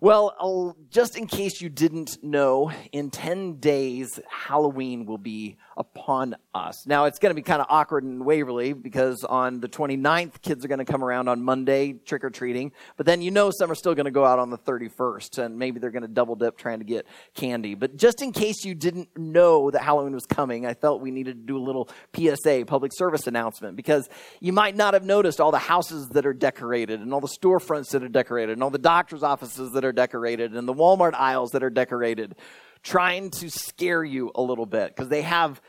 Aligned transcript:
Well, 0.00 0.36
I'll, 0.38 0.76
just 0.90 1.16
in 1.16 1.26
case 1.26 1.60
you 1.60 1.68
didn't 1.68 2.22
know, 2.22 2.70
in 2.92 3.10
10 3.10 3.58
days, 3.58 4.20
Halloween 4.30 5.06
will 5.06 5.18
be 5.18 5.56
upon 5.76 6.36
us. 6.58 6.86
Now, 6.86 7.04
it's 7.04 7.18
going 7.18 7.30
to 7.30 7.34
be 7.34 7.42
kind 7.42 7.62
of 7.62 7.66
awkward 7.70 8.04
in 8.04 8.24
Waverly 8.24 8.72
because 8.72 9.24
on 9.24 9.60
the 9.60 9.68
29th, 9.68 10.42
kids 10.42 10.64
are 10.64 10.68
going 10.68 10.78
to 10.78 10.84
come 10.84 11.02
around 11.02 11.28
on 11.28 11.42
Monday 11.42 11.92
trick 11.92 12.24
or 12.24 12.30
treating. 12.30 12.72
But 12.96 13.06
then 13.06 13.22
you 13.22 13.30
know 13.30 13.50
some 13.50 13.70
are 13.70 13.74
still 13.74 13.94
going 13.94 14.06
to 14.06 14.10
go 14.10 14.24
out 14.24 14.38
on 14.38 14.50
the 14.50 14.58
31st, 14.58 15.38
and 15.38 15.58
maybe 15.58 15.80
they're 15.80 15.90
going 15.90 16.02
to 16.02 16.08
double 16.08 16.36
dip 16.36 16.58
trying 16.58 16.80
to 16.80 16.84
get 16.84 17.06
candy. 17.34 17.74
But 17.74 17.96
just 17.96 18.20
in 18.20 18.32
case 18.32 18.64
you 18.64 18.74
didn't 18.74 19.16
know 19.16 19.70
that 19.70 19.82
Halloween 19.82 20.14
was 20.14 20.26
coming, 20.26 20.66
I 20.66 20.74
felt 20.74 21.00
we 21.00 21.10
needed 21.10 21.40
to 21.40 21.46
do 21.46 21.56
a 21.56 21.64
little 21.64 21.88
PSA, 22.14 22.64
public 22.66 22.92
service 22.94 23.26
announcement, 23.26 23.76
because 23.76 24.08
you 24.40 24.52
might 24.52 24.76
not 24.76 24.94
have 24.94 25.04
noticed 25.04 25.40
all 25.40 25.52
the 25.52 25.58
houses 25.58 26.08
that 26.10 26.26
are 26.26 26.34
decorated, 26.34 27.00
and 27.00 27.14
all 27.14 27.20
the 27.20 27.28
storefronts 27.28 27.90
that 27.90 28.02
are 28.02 28.08
decorated, 28.08 28.52
and 28.52 28.62
all 28.62 28.70
the 28.70 28.78
doctor's 28.78 29.22
offices 29.22 29.72
that 29.72 29.84
are 29.84 29.92
decorated, 29.92 30.54
and 30.54 30.68
the 30.68 30.74
Walmart 30.74 31.14
aisles 31.14 31.50
that 31.52 31.62
are 31.62 31.70
decorated 31.70 32.34
trying 32.82 33.30
to 33.30 33.50
scare 33.50 34.04
you 34.04 34.30
a 34.34 34.42
little 34.42 34.66
bit 34.66 34.94
because 34.94 35.08
they 35.08 35.22
have 35.22 35.60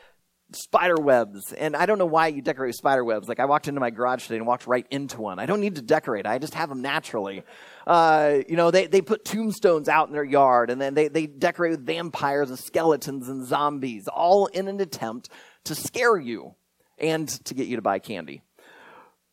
spider 0.52 0.96
webs. 0.96 1.52
And 1.52 1.76
I 1.76 1.86
don't 1.86 1.98
know 1.98 2.06
why 2.06 2.28
you 2.28 2.42
decorate 2.42 2.74
spider 2.74 3.04
webs. 3.04 3.28
Like 3.28 3.40
I 3.40 3.44
walked 3.44 3.68
into 3.68 3.80
my 3.80 3.90
garage 3.90 4.24
today 4.24 4.36
and 4.36 4.46
walked 4.46 4.66
right 4.66 4.86
into 4.90 5.20
one. 5.20 5.38
I 5.38 5.46
don't 5.46 5.60
need 5.60 5.76
to 5.76 5.82
decorate. 5.82 6.26
I 6.26 6.38
just 6.38 6.54
have 6.54 6.68
them 6.68 6.82
naturally. 6.82 7.42
Uh, 7.86 8.38
you 8.48 8.56
know, 8.56 8.70
they, 8.70 8.86
they 8.86 9.00
put 9.00 9.24
tombstones 9.24 9.88
out 9.88 10.08
in 10.08 10.12
their 10.12 10.24
yard 10.24 10.70
and 10.70 10.80
then 10.80 10.94
they, 10.94 11.08
they 11.08 11.26
decorate 11.26 11.72
with 11.72 11.86
vampires 11.86 12.50
and 12.50 12.58
skeletons 12.58 13.28
and 13.28 13.46
zombies, 13.46 14.08
all 14.08 14.46
in 14.46 14.68
an 14.68 14.80
attempt 14.80 15.28
to 15.64 15.74
scare 15.74 16.16
you 16.16 16.54
and 16.98 17.28
to 17.28 17.54
get 17.54 17.66
you 17.66 17.76
to 17.76 17.82
buy 17.82 17.98
candy. 17.98 18.42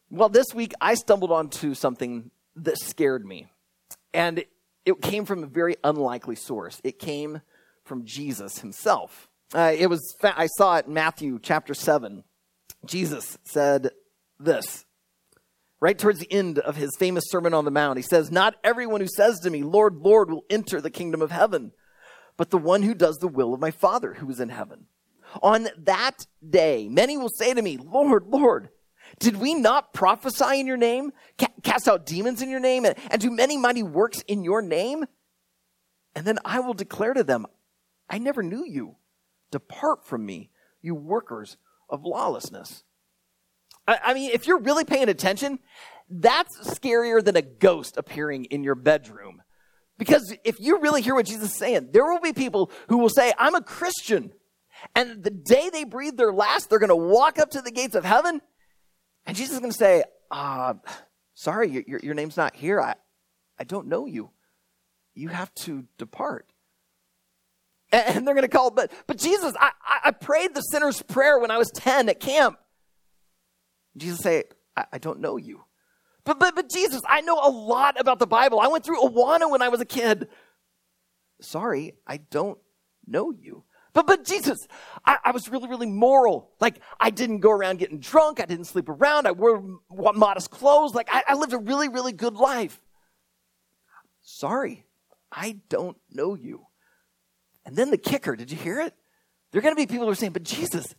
Well, 0.09 0.29
this 0.29 0.47
week 0.53 0.73
I 0.79 0.93
stumbled 0.93 1.31
onto 1.31 1.73
something 1.73 2.31
that 2.55 2.79
scared 2.79 3.25
me. 3.25 3.47
And 4.13 4.45
it 4.85 5.01
came 5.01 5.25
from 5.25 5.43
a 5.43 5.47
very 5.47 5.75
unlikely 5.83 6.35
source. 6.35 6.79
It 6.83 6.97
came 6.97 7.41
from 7.83 8.05
Jesus 8.05 8.59
himself. 8.59 9.26
Uh, 9.53 9.73
it 9.77 9.87
was 9.87 10.15
I 10.23 10.47
saw 10.47 10.77
it 10.77 10.87
in 10.87 10.93
Matthew 10.93 11.39
chapter 11.41 11.73
7. 11.73 12.23
Jesus 12.85 13.37
said 13.45 13.91
this 14.39 14.85
right 15.79 15.97
towards 15.97 16.19
the 16.19 16.31
end 16.31 16.59
of 16.59 16.75
his 16.75 16.95
famous 16.97 17.25
Sermon 17.27 17.53
on 17.53 17.65
the 17.65 17.71
Mount. 17.71 17.97
He 17.97 18.03
says, 18.03 18.31
Not 18.31 18.55
everyone 18.63 19.01
who 19.01 19.07
says 19.07 19.39
to 19.39 19.49
me, 19.49 19.63
Lord, 19.63 19.95
Lord, 19.97 20.29
will 20.29 20.43
enter 20.49 20.81
the 20.81 20.89
kingdom 20.89 21.21
of 21.21 21.31
heaven, 21.31 21.71
but 22.35 22.49
the 22.49 22.57
one 22.57 22.83
who 22.83 22.93
does 22.93 23.17
the 23.17 23.27
will 23.27 23.53
of 23.53 23.59
my 23.59 23.71
Father 23.71 24.15
who 24.15 24.29
is 24.29 24.39
in 24.39 24.49
heaven. 24.49 24.85
On 25.41 25.67
that 25.77 26.25
day, 26.47 26.87
many 26.89 27.17
will 27.17 27.29
say 27.29 27.53
to 27.53 27.61
me, 27.61 27.77
Lord, 27.77 28.27
Lord, 28.27 28.69
did 29.19 29.37
we 29.37 29.53
not 29.53 29.93
prophesy 29.93 30.59
in 30.59 30.67
your 30.67 30.77
name, 30.77 31.11
ca- 31.37 31.47
cast 31.63 31.87
out 31.87 32.05
demons 32.05 32.41
in 32.41 32.49
your 32.49 32.59
name, 32.59 32.85
and, 32.85 32.95
and 33.11 33.21
do 33.21 33.31
many 33.31 33.57
mighty 33.57 33.83
works 33.83 34.21
in 34.27 34.43
your 34.43 34.61
name? 34.61 35.05
And 36.15 36.25
then 36.25 36.39
I 36.43 36.59
will 36.59 36.73
declare 36.73 37.13
to 37.13 37.23
them, 37.23 37.45
I 38.09 38.17
never 38.17 38.41
knew 38.41 38.65
you. 38.65 38.95
Depart 39.51 40.05
from 40.05 40.25
me, 40.25 40.51
you 40.81 40.95
workers 40.95 41.57
of 41.89 42.03
lawlessness. 42.03 42.83
I, 43.87 43.99
I 44.03 44.13
mean, 44.13 44.31
if 44.33 44.47
you're 44.47 44.59
really 44.59 44.83
paying 44.83 45.09
attention, 45.09 45.59
that's 46.09 46.57
scarier 46.77 47.23
than 47.23 47.35
a 47.35 47.41
ghost 47.41 47.97
appearing 47.97 48.45
in 48.45 48.63
your 48.63 48.75
bedroom. 48.75 49.41
Because 49.97 50.35
if 50.43 50.59
you 50.59 50.79
really 50.79 51.01
hear 51.01 51.15
what 51.15 51.25
Jesus 51.25 51.51
is 51.51 51.57
saying, 51.57 51.89
there 51.91 52.05
will 52.05 52.19
be 52.19 52.33
people 52.33 52.71
who 52.89 52.97
will 52.97 53.09
say, 53.09 53.33
I'm 53.37 53.55
a 53.55 53.63
Christian. 53.63 54.31
And 54.95 55.23
the 55.23 55.31
day 55.31 55.69
they 55.71 55.85
breathe 55.85 56.17
their 56.17 56.31
last, 56.31 56.69
they're 56.69 56.79
going 56.79 56.89
to 56.89 56.95
walk 56.95 57.39
up 57.39 57.49
to 57.51 57.61
the 57.61 57.71
gates 57.71 57.95
of 57.95 58.05
heaven. 58.05 58.41
And 59.25 59.35
Jesus 59.35 59.55
is 59.55 59.59
going 59.59 59.71
to 59.71 59.77
say, 59.77 60.03
uh, 60.29 60.75
Sorry, 61.33 61.85
your, 61.87 61.99
your 62.01 62.13
name's 62.15 62.35
not 62.35 62.55
here. 62.55 62.81
I, 62.81 62.95
I 63.59 63.63
don't 63.63 63.87
know 63.87 64.07
you. 64.07 64.31
You 65.13 65.29
have 65.29 65.53
to 65.55 65.85
depart. 65.99 66.51
And 67.91 68.27
they're 68.27 68.35
going 68.35 68.41
to 68.41 68.49
call, 68.49 68.69
but, 68.69 68.91
but 69.07 69.17
Jesus, 69.17 69.53
I, 69.57 69.71
I 70.05 70.11
prayed 70.11 70.53
the 70.53 70.61
sinner's 70.61 71.01
prayer 71.01 71.39
when 71.39 71.51
I 71.51 71.57
was 71.57 71.71
10 71.73 72.09
at 72.09 72.19
camp. 72.19 72.59
Jesus 73.95 74.19
say, 74.19 74.43
I, 74.75 74.85
I 74.93 74.97
don't 74.97 75.21
know 75.21 75.37
you. 75.37 75.63
But, 76.25 76.39
but, 76.39 76.55
but 76.55 76.69
Jesus, 76.69 77.01
I 77.07 77.21
know 77.21 77.39
a 77.41 77.49
lot 77.49 77.99
about 77.99 78.19
the 78.19 78.27
Bible. 78.27 78.59
I 78.59 78.67
went 78.67 78.83
through 78.83 79.01
Awana 79.01 79.49
when 79.49 79.61
I 79.61 79.69
was 79.69 79.79
a 79.79 79.85
kid. 79.85 80.27
Sorry, 81.39 81.93
I 82.05 82.17
don't 82.17 82.59
know 83.07 83.31
you. 83.31 83.63
But, 83.93 84.05
but 84.05 84.25
Jesus, 84.25 84.67
I, 85.05 85.17
I, 85.23 85.31
was 85.31 85.49
really, 85.49 85.67
really 85.67 85.87
moral. 85.87 86.51
Like, 86.59 86.81
I 86.99 87.09
didn't 87.09 87.39
go 87.39 87.49
around 87.49 87.79
getting 87.79 87.99
drunk. 87.99 88.39
I 88.39 88.45
didn't 88.45 88.65
sleep 88.65 88.89
around. 88.89 89.25
I 89.25 89.31
wore 89.31 89.63
modest 89.89 90.51
clothes. 90.51 90.93
Like, 90.93 91.07
I, 91.11 91.23
I 91.29 91.33
lived 91.33 91.53
a 91.53 91.57
really, 91.57 91.89
really 91.89 92.11
good 92.11 92.35
life. 92.35 92.79
Sorry, 94.21 94.85
I 95.31 95.61
don't 95.69 95.97
know 96.11 96.35
you. 96.35 96.66
And 97.67 97.75
then 97.75 97.91
the 97.91 97.97
kicker, 97.97 98.37
did 98.37 98.49
you 98.49 98.57
hear 98.57 98.79
it? 98.79 98.93
There 99.51 99.59
are 99.59 99.61
going 99.61 99.75
to 99.75 99.79
be 99.79 99.85
people 99.85 100.05
who 100.05 100.11
are 100.11 100.15
saying, 100.15 100.31
but 100.31 100.43
Jesus, 100.43 100.95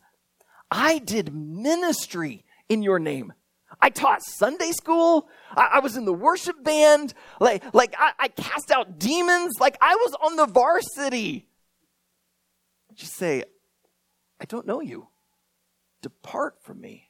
I 0.69 0.99
did 0.99 1.33
ministry 1.33 2.45
in 2.69 2.83
your 2.83 2.99
name. 2.99 3.33
I 3.81 3.89
taught 3.89 4.21
Sunday 4.21 4.71
school. 4.71 5.27
I, 5.55 5.69
I 5.73 5.79
was 5.79 5.97
in 5.97 6.05
the 6.05 6.13
worship 6.13 6.63
band. 6.63 7.15
Like, 7.39 7.63
like 7.73 7.95
I, 7.97 8.11
I 8.19 8.27
cast 8.27 8.69
out 8.69 8.99
demons. 8.99 9.55
Like 9.59 9.77
I 9.81 9.95
was 9.95 10.15
on 10.21 10.35
the 10.35 10.45
varsity. 10.45 11.47
Just 12.93 13.15
say, 13.15 13.43
I 14.39 14.45
don't 14.45 14.67
know 14.67 14.79
you. 14.79 15.07
Depart 16.03 16.61
from 16.61 16.79
me. 16.79 17.09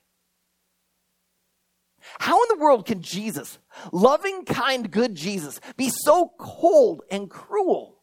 How 2.19 2.41
in 2.43 2.57
the 2.57 2.63
world 2.63 2.85
can 2.85 3.01
Jesus, 3.01 3.59
loving, 3.91 4.45
kind, 4.45 4.89
good 4.89 5.15
Jesus, 5.15 5.59
be 5.75 5.89
so 5.89 6.31
cold 6.39 7.01
and 7.11 7.29
cruel? 7.29 7.98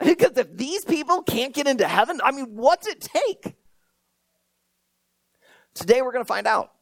Because 0.04 0.36
if 0.36 0.56
these 0.56 0.84
people 0.84 1.22
can't 1.22 1.54
get 1.54 1.66
into 1.66 1.86
heaven, 1.86 2.20
I 2.22 2.32
mean, 2.32 2.56
what's 2.56 2.86
it 2.86 3.00
take? 3.00 3.54
Today 5.74 6.02
we're 6.02 6.12
going 6.12 6.24
to 6.24 6.28
find 6.28 6.46
out. 6.46 6.72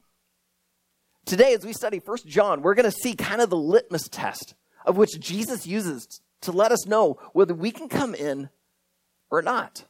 Today, 1.25 1.55
as 1.55 1.65
we 1.65 1.73
study 1.73 2.01
First 2.01 2.27
John, 2.27 2.63
we're 2.63 2.75
going 2.75 2.91
to 2.91 2.97
see 2.97 3.15
kind 3.15 3.41
of 3.41 3.49
the 3.49 3.57
litmus 3.57 4.09
test 4.09 4.55
of 4.85 4.97
which 4.97 5.21
Jesus 5.21 5.67
uses 5.67 6.21
to 6.41 6.53
let 6.53 6.73
us 6.73 6.87
know 6.87 7.19
whether 7.33 7.55
we 7.55 7.71
can 7.71 7.89
come 7.89 8.15
in 8.15 8.51
or 9.31 9.41
not. 9.41 9.85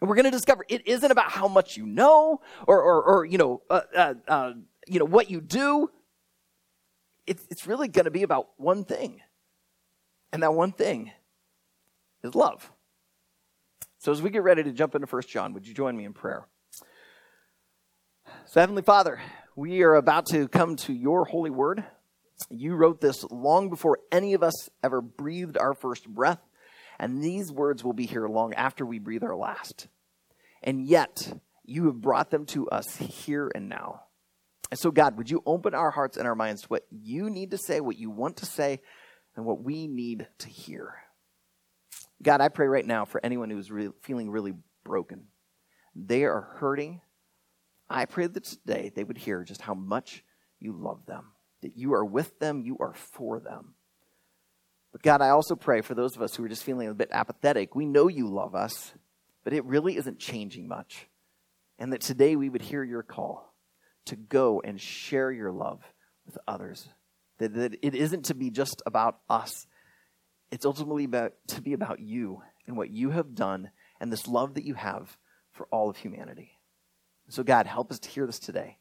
And 0.00 0.08
we're 0.08 0.16
going 0.16 0.26
to 0.26 0.30
discover 0.30 0.64
it 0.68 0.86
isn't 0.86 1.10
about 1.10 1.30
how 1.30 1.48
much 1.48 1.76
you 1.76 1.86
know 1.86 2.40
or, 2.66 2.82
or, 2.82 3.02
or 3.02 3.24
you 3.24 3.38
know, 3.38 3.62
uh, 3.70 3.80
uh, 3.96 4.14
uh, 4.28 4.52
you 4.86 4.98
know, 4.98 5.06
what 5.06 5.30
you 5.30 5.40
do. 5.40 5.90
It's, 7.26 7.46
it's 7.50 7.66
really 7.66 7.88
going 7.88 8.04
to 8.04 8.10
be 8.10 8.22
about 8.22 8.48
one 8.56 8.84
thing. 8.84 9.22
And 10.32 10.42
that 10.42 10.54
one 10.54 10.72
thing 10.72 11.10
is 12.22 12.34
love. 12.34 12.70
So 13.98 14.12
as 14.12 14.22
we 14.22 14.30
get 14.30 14.42
ready 14.42 14.62
to 14.62 14.72
jump 14.72 14.94
into 14.94 15.06
First 15.06 15.28
John, 15.28 15.52
would 15.52 15.66
you 15.66 15.74
join 15.74 15.96
me 15.96 16.04
in 16.04 16.12
prayer? 16.12 16.46
So, 18.46 18.60
Heavenly 18.60 18.82
Father, 18.82 19.20
we 19.54 19.82
are 19.82 19.94
about 19.94 20.26
to 20.26 20.48
come 20.48 20.76
to 20.76 20.92
your 20.92 21.24
holy 21.24 21.50
word. 21.50 21.84
You 22.48 22.74
wrote 22.74 23.00
this 23.00 23.24
long 23.30 23.68
before 23.68 23.98
any 24.10 24.34
of 24.34 24.42
us 24.42 24.70
ever 24.82 25.00
breathed 25.00 25.58
our 25.58 25.74
first 25.74 26.08
breath, 26.08 26.40
and 26.98 27.22
these 27.22 27.52
words 27.52 27.84
will 27.84 27.92
be 27.92 28.06
here 28.06 28.26
long 28.26 28.54
after 28.54 28.86
we 28.86 28.98
breathe 28.98 29.22
our 29.22 29.36
last. 29.36 29.88
And 30.62 30.86
yet, 30.86 31.32
you 31.64 31.86
have 31.86 32.00
brought 32.00 32.30
them 32.30 32.46
to 32.46 32.68
us 32.70 32.96
here 32.96 33.50
and 33.54 33.68
now. 33.68 34.02
And 34.70 34.78
so, 34.78 34.90
God, 34.90 35.16
would 35.18 35.30
you 35.30 35.42
open 35.46 35.74
our 35.74 35.90
hearts 35.90 36.16
and 36.16 36.26
our 36.26 36.34
minds 36.34 36.62
to 36.62 36.68
what 36.68 36.86
you 36.90 37.28
need 37.28 37.50
to 37.50 37.58
say, 37.58 37.80
what 37.80 37.98
you 37.98 38.10
want 38.10 38.38
to 38.38 38.46
say, 38.46 38.80
and 39.36 39.44
what 39.44 39.62
we 39.62 39.86
need 39.86 40.26
to 40.38 40.48
hear? 40.48 40.94
God, 42.22 42.40
I 42.40 42.48
pray 42.48 42.66
right 42.66 42.86
now 42.86 43.04
for 43.04 43.20
anyone 43.24 43.50
who's 43.50 43.70
re- 43.70 43.90
feeling 44.02 44.30
really 44.30 44.54
broken. 44.84 45.24
They 45.94 46.24
are 46.24 46.40
hurting. 46.58 47.00
I 47.88 48.04
pray 48.04 48.26
that 48.26 48.44
today 48.44 48.92
they 48.94 49.04
would 49.04 49.18
hear 49.18 49.42
just 49.42 49.62
how 49.62 49.74
much 49.74 50.22
you 50.58 50.72
love 50.72 51.06
them, 51.06 51.32
that 51.62 51.76
you 51.76 51.94
are 51.94 52.04
with 52.04 52.38
them, 52.38 52.60
you 52.60 52.76
are 52.78 52.94
for 52.94 53.40
them. 53.40 53.74
But 54.92 55.02
God, 55.02 55.22
I 55.22 55.30
also 55.30 55.56
pray 55.56 55.80
for 55.80 55.94
those 55.94 56.16
of 56.16 56.22
us 56.22 56.34
who 56.34 56.44
are 56.44 56.48
just 56.48 56.64
feeling 56.64 56.88
a 56.88 56.94
bit 56.94 57.10
apathetic. 57.12 57.74
We 57.74 57.86
know 57.86 58.08
you 58.08 58.28
love 58.28 58.54
us, 58.54 58.92
but 59.44 59.52
it 59.52 59.64
really 59.64 59.96
isn't 59.96 60.18
changing 60.18 60.68
much. 60.68 61.08
And 61.78 61.92
that 61.92 62.00
today 62.00 62.36
we 62.36 62.48
would 62.48 62.62
hear 62.62 62.84
your 62.84 63.02
call 63.02 63.54
to 64.06 64.16
go 64.16 64.60
and 64.62 64.80
share 64.80 65.30
your 65.30 65.52
love 65.52 65.80
with 66.26 66.36
others. 66.46 66.88
That, 67.38 67.54
that 67.54 67.74
it 67.82 67.94
isn't 67.94 68.26
to 68.26 68.34
be 68.34 68.50
just 68.50 68.82
about 68.84 69.20
us, 69.28 69.66
it's 70.50 70.64
ultimately 70.64 71.04
about, 71.04 71.32
to 71.48 71.62
be 71.62 71.72
about 71.72 72.00
you 72.00 72.42
and 72.66 72.76
what 72.76 72.90
you 72.90 73.10
have 73.10 73.34
done 73.34 73.70
and 74.00 74.12
this 74.12 74.26
love 74.26 74.54
that 74.54 74.64
you 74.64 74.74
have 74.74 75.16
for 75.52 75.66
all 75.70 75.90
of 75.90 75.96
humanity. 75.96 76.58
So, 77.28 77.42
God, 77.42 77.66
help 77.66 77.90
us 77.92 77.98
to 78.00 78.08
hear 78.08 78.26
this 78.26 78.38
today. 78.38 78.78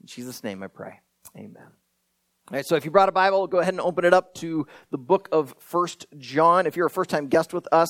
In 0.00 0.06
Jesus' 0.06 0.44
name 0.44 0.62
I 0.62 0.66
pray. 0.66 1.00
Amen. 1.36 1.72
All 2.48 2.56
right, 2.56 2.64
so 2.64 2.76
if 2.76 2.84
you 2.84 2.90
brought 2.90 3.08
a 3.08 3.12
Bible, 3.12 3.46
go 3.48 3.58
ahead 3.58 3.74
and 3.74 3.80
open 3.80 4.04
it 4.04 4.14
up 4.14 4.34
to 4.34 4.68
the 4.90 4.98
book 4.98 5.28
of 5.32 5.52
First 5.58 6.06
John. 6.16 6.66
If 6.66 6.76
you're 6.76 6.86
a 6.86 6.90
first 6.90 7.10
time 7.10 7.26
guest 7.26 7.52
with 7.52 7.66
us, 7.72 7.88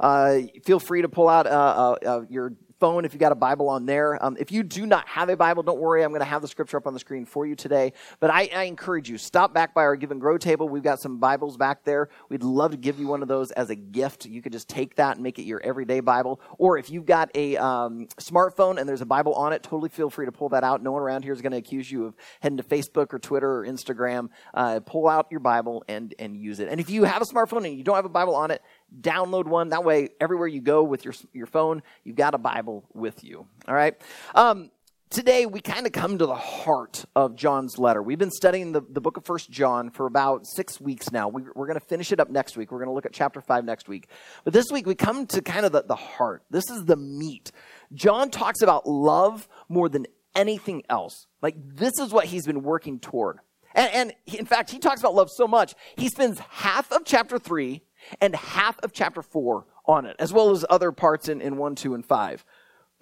uh, 0.00 0.38
feel 0.64 0.80
free 0.80 1.02
to 1.02 1.10
pull 1.10 1.28
out 1.28 1.46
uh, 1.46 1.50
uh, 1.50 1.96
uh 2.06 2.20
your 2.30 2.54
phone 2.78 3.04
if 3.04 3.12
you 3.12 3.18
got 3.18 3.32
a 3.32 3.36
Bible 3.36 3.68
on 3.68 3.86
there. 3.86 4.22
Um, 4.24 4.36
if 4.38 4.52
you 4.52 4.62
do 4.62 4.86
not 4.86 5.06
have 5.08 5.28
a 5.28 5.36
Bible, 5.36 5.62
don't 5.62 5.78
worry. 5.78 6.02
I'm 6.02 6.10
going 6.10 6.20
to 6.20 6.26
have 6.26 6.42
the 6.42 6.48
scripture 6.48 6.76
up 6.76 6.86
on 6.86 6.94
the 6.94 7.00
screen 7.00 7.24
for 7.24 7.46
you 7.46 7.54
today. 7.54 7.92
But 8.20 8.30
I, 8.30 8.48
I, 8.54 8.64
encourage 8.64 9.08
you, 9.08 9.18
stop 9.18 9.52
back 9.52 9.74
by 9.74 9.82
our 9.82 9.96
Give 9.96 10.10
and 10.10 10.20
Grow 10.20 10.38
table. 10.38 10.68
We've 10.68 10.82
got 10.82 11.00
some 11.00 11.18
Bibles 11.18 11.56
back 11.56 11.84
there. 11.84 12.08
We'd 12.28 12.42
love 12.42 12.72
to 12.72 12.76
give 12.76 12.98
you 12.98 13.06
one 13.06 13.22
of 13.22 13.28
those 13.28 13.50
as 13.52 13.70
a 13.70 13.74
gift. 13.74 14.26
You 14.26 14.42
could 14.42 14.52
just 14.52 14.68
take 14.68 14.96
that 14.96 15.16
and 15.16 15.22
make 15.22 15.38
it 15.38 15.42
your 15.42 15.60
everyday 15.62 16.00
Bible. 16.00 16.40
Or 16.58 16.78
if 16.78 16.90
you've 16.90 17.06
got 17.06 17.30
a 17.34 17.56
um, 17.56 18.06
smartphone 18.20 18.78
and 18.78 18.88
there's 18.88 19.00
a 19.00 19.06
Bible 19.06 19.34
on 19.34 19.52
it, 19.52 19.62
totally 19.62 19.88
feel 19.88 20.10
free 20.10 20.26
to 20.26 20.32
pull 20.32 20.50
that 20.50 20.64
out. 20.64 20.82
No 20.82 20.92
one 20.92 21.02
around 21.02 21.24
here 21.24 21.32
is 21.32 21.42
going 21.42 21.52
to 21.52 21.58
accuse 21.58 21.90
you 21.90 22.06
of 22.06 22.14
heading 22.40 22.58
to 22.58 22.62
Facebook 22.62 23.12
or 23.12 23.18
Twitter 23.18 23.58
or 23.58 23.66
Instagram. 23.66 24.28
Uh, 24.54 24.80
pull 24.80 25.08
out 25.08 25.26
your 25.30 25.40
Bible 25.40 25.84
and, 25.88 26.14
and 26.18 26.36
use 26.36 26.60
it. 26.60 26.68
And 26.68 26.80
if 26.80 26.90
you 26.90 27.04
have 27.04 27.22
a 27.22 27.26
smartphone 27.26 27.66
and 27.66 27.76
you 27.76 27.84
don't 27.84 27.96
have 27.96 28.04
a 28.04 28.10
Bible 28.10 28.34
on 28.34 28.50
it, 28.50 28.62
download 29.00 29.46
one. 29.46 29.70
That 29.70 29.84
way, 29.84 30.10
everywhere 30.20 30.46
you 30.46 30.60
go 30.60 30.82
with 30.82 31.04
your, 31.04 31.14
your 31.32 31.46
phone, 31.46 31.82
you've 32.04 32.16
got 32.16 32.34
a 32.34 32.38
Bible 32.38 32.84
with 32.94 33.24
you. 33.24 33.46
All 33.66 33.74
right? 33.74 33.94
Um, 34.34 34.70
today, 35.10 35.46
we 35.46 35.60
kind 35.60 35.86
of 35.86 35.92
come 35.92 36.18
to 36.18 36.26
the 36.26 36.34
heart 36.34 37.04
of 37.14 37.36
John's 37.36 37.78
letter. 37.78 38.02
We've 38.02 38.18
been 38.18 38.30
studying 38.30 38.72
the, 38.72 38.82
the 38.88 39.00
book 39.00 39.16
of 39.16 39.24
First 39.24 39.50
John 39.50 39.90
for 39.90 40.06
about 40.06 40.46
six 40.46 40.80
weeks 40.80 41.12
now. 41.12 41.28
We, 41.28 41.42
are 41.42 41.66
going 41.66 41.74
to 41.74 41.80
finish 41.80 42.12
it 42.12 42.20
up 42.20 42.30
next 42.30 42.56
week. 42.56 42.72
We're 42.72 42.78
going 42.78 42.88
to 42.88 42.94
look 42.94 43.06
at 43.06 43.12
chapter 43.12 43.40
5 43.40 43.64
next 43.64 43.88
week. 43.88 44.08
But 44.44 44.52
this 44.52 44.66
week, 44.70 44.86
we 44.86 44.94
come 44.94 45.26
to 45.28 45.42
kind 45.42 45.66
of 45.66 45.72
the, 45.72 45.82
the 45.82 45.96
heart. 45.96 46.44
This 46.50 46.68
is 46.70 46.84
the 46.84 46.96
meat. 46.96 47.52
John 47.92 48.30
talks 48.30 48.62
about 48.62 48.86
love 48.86 49.48
more 49.68 49.88
than 49.88 50.06
anything 50.34 50.82
else. 50.88 51.26
Like, 51.42 51.56
this 51.58 51.98
is 51.98 52.12
what 52.12 52.26
he's 52.26 52.46
been 52.46 52.62
working 52.62 52.98
toward. 52.98 53.38
And, 53.74 53.92
and 53.92 54.38
in 54.38 54.46
fact, 54.46 54.70
he 54.70 54.78
talks 54.78 55.00
about 55.00 55.14
love 55.14 55.30
so 55.30 55.46
much, 55.46 55.74
he 55.96 56.08
spends 56.08 56.38
half 56.50 56.90
of 56.92 57.04
chapter 57.04 57.38
3 57.38 57.82
and 58.20 58.34
half 58.34 58.78
of 58.80 58.92
chapter 58.92 59.22
4 59.22 59.66
on 59.86 60.06
it, 60.06 60.16
as 60.18 60.32
well 60.32 60.50
as 60.50 60.64
other 60.68 60.92
parts 60.92 61.28
in, 61.28 61.40
in 61.40 61.56
1, 61.56 61.74
2, 61.74 61.94
and 61.94 62.04
5. 62.04 62.44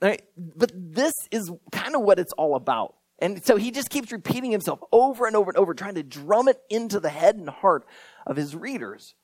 Right? 0.00 0.22
But 0.36 0.72
this 0.74 1.12
is 1.30 1.50
kind 1.72 1.94
of 1.94 2.02
what 2.02 2.18
it's 2.18 2.32
all 2.34 2.54
about. 2.54 2.94
And 3.18 3.44
so 3.44 3.56
he 3.56 3.70
just 3.70 3.88
keeps 3.88 4.12
repeating 4.12 4.50
himself 4.50 4.80
over 4.92 5.26
and 5.26 5.34
over 5.34 5.50
and 5.50 5.56
over, 5.56 5.74
trying 5.74 5.94
to 5.94 6.02
drum 6.02 6.48
it 6.48 6.60
into 6.68 7.00
the 7.00 7.08
head 7.08 7.36
and 7.36 7.48
heart 7.48 7.86
of 8.26 8.36
his 8.36 8.54
readers. 8.54 9.14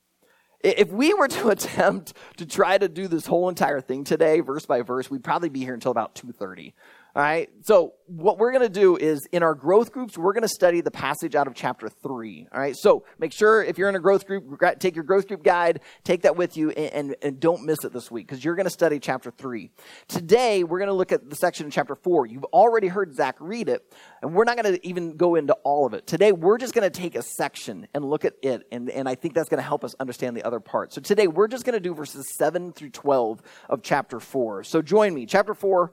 If 0.61 0.91
we 0.91 1.13
were 1.13 1.29
to 1.29 1.49
attempt 1.51 2.15
to 2.39 2.47
try 2.47 2.79
to 2.79 2.89
do 2.89 3.09
this 3.09 3.27
whole 3.27 3.49
entire 3.49 3.81
thing 3.81 4.05
today, 4.05 4.41
verse 4.41 4.67
by 4.67 4.83
verse, 4.83 5.11
we'd 5.11 5.25
probably 5.25 5.51
be 5.51 5.61
here 5.61 5.75
until 5.75 5.91
about 5.91 6.15
2.30. 6.15 6.73
All 7.15 7.23
right. 7.23 7.51
So 7.65 7.93
what 8.07 8.39
we're 8.39 8.53
going 8.53 8.63
to 8.63 8.71
do 8.71 8.97
is 8.97 9.27
in 9.33 9.43
our 9.43 9.55
growth 9.55 9.93
groups, 9.93 10.17
we're 10.17 10.33
going 10.33 10.43
to 10.43 10.49
study 10.49 10.81
the 10.81 10.91
passage 10.91 11.35
out 11.35 11.47
of 11.47 11.55
chapter 11.55 11.91
three. 11.91 12.47
All 12.51 12.59
right. 12.59 12.75
So 12.75 13.05
make 13.19 13.35
sure 13.35 13.63
if 13.63 13.77
you're 13.77 13.91
in 13.91 13.97
a 13.97 14.01
growth 14.01 14.27
group, 14.27 14.59
take 14.79 14.95
your 14.95 15.05
growth 15.05 15.29
group 15.29 15.43
guide, 15.43 15.81
take 16.05 16.23
that 16.23 16.37
with 16.37 16.57
you 16.57 16.71
and, 16.71 17.15
and, 17.21 17.39
don't 17.39 17.65
miss 17.65 17.85
it 17.85 17.93
this 17.93 18.11
week 18.11 18.29
because 18.29 18.43
you're 18.45 18.55
going 18.55 18.65
to 18.65 18.71
study 18.71 18.99
chapter 18.99 19.31
three. 19.31 19.71
Today, 20.07 20.65
we're 20.65 20.79
going 20.79 20.89
to 20.89 20.95
look 20.95 21.13
at 21.13 21.29
the 21.29 21.37
section 21.37 21.67
in 21.67 21.71
chapter 21.71 21.95
four. 21.97 22.25
You've 22.25 22.45
already 22.45 22.87
heard 22.87 23.15
Zach 23.15 23.37
read 23.41 23.69
it 23.69 23.83
and 24.23 24.33
we're 24.33 24.45
not 24.45 24.57
going 24.57 24.75
to 24.75 24.87
even 24.87 25.17
go 25.17 25.35
into 25.35 25.53
all 25.65 25.85
of 25.87 25.93
it. 25.93 26.07
Today, 26.07 26.33
we're 26.33 26.59
just 26.59 26.73
going 26.73 26.91
to 26.91 27.01
take 27.01 27.15
a 27.15 27.23
section 27.23 27.89
and 27.93 28.05
look 28.05 28.25
at 28.25 28.35
it. 28.43 28.67
And, 28.73 28.89
and 28.89 29.07
I 29.07 29.17
think 29.17 29.35
that's 29.35 29.49
going 29.51 29.61
to 29.61 29.67
help 29.67 29.85
us 29.85 29.95
understand 30.01 30.35
the 30.37 30.45
other 30.45 30.61
part. 30.61 30.95
So 30.95 31.01
today, 31.03 31.27
we're 31.27 31.49
just 31.49 31.67
going 31.67 31.75
to 31.75 31.81
do 31.81 31.95
verses 31.95 32.33
seven 32.35 32.73
through 32.73 32.91
12 32.91 33.43
of 33.69 33.83
chapter 33.83 34.19
four. 34.19 34.65
So 34.65 34.81
join 34.81 35.13
me. 35.13 35.27
Chapter 35.27 35.53
four, 35.53 35.93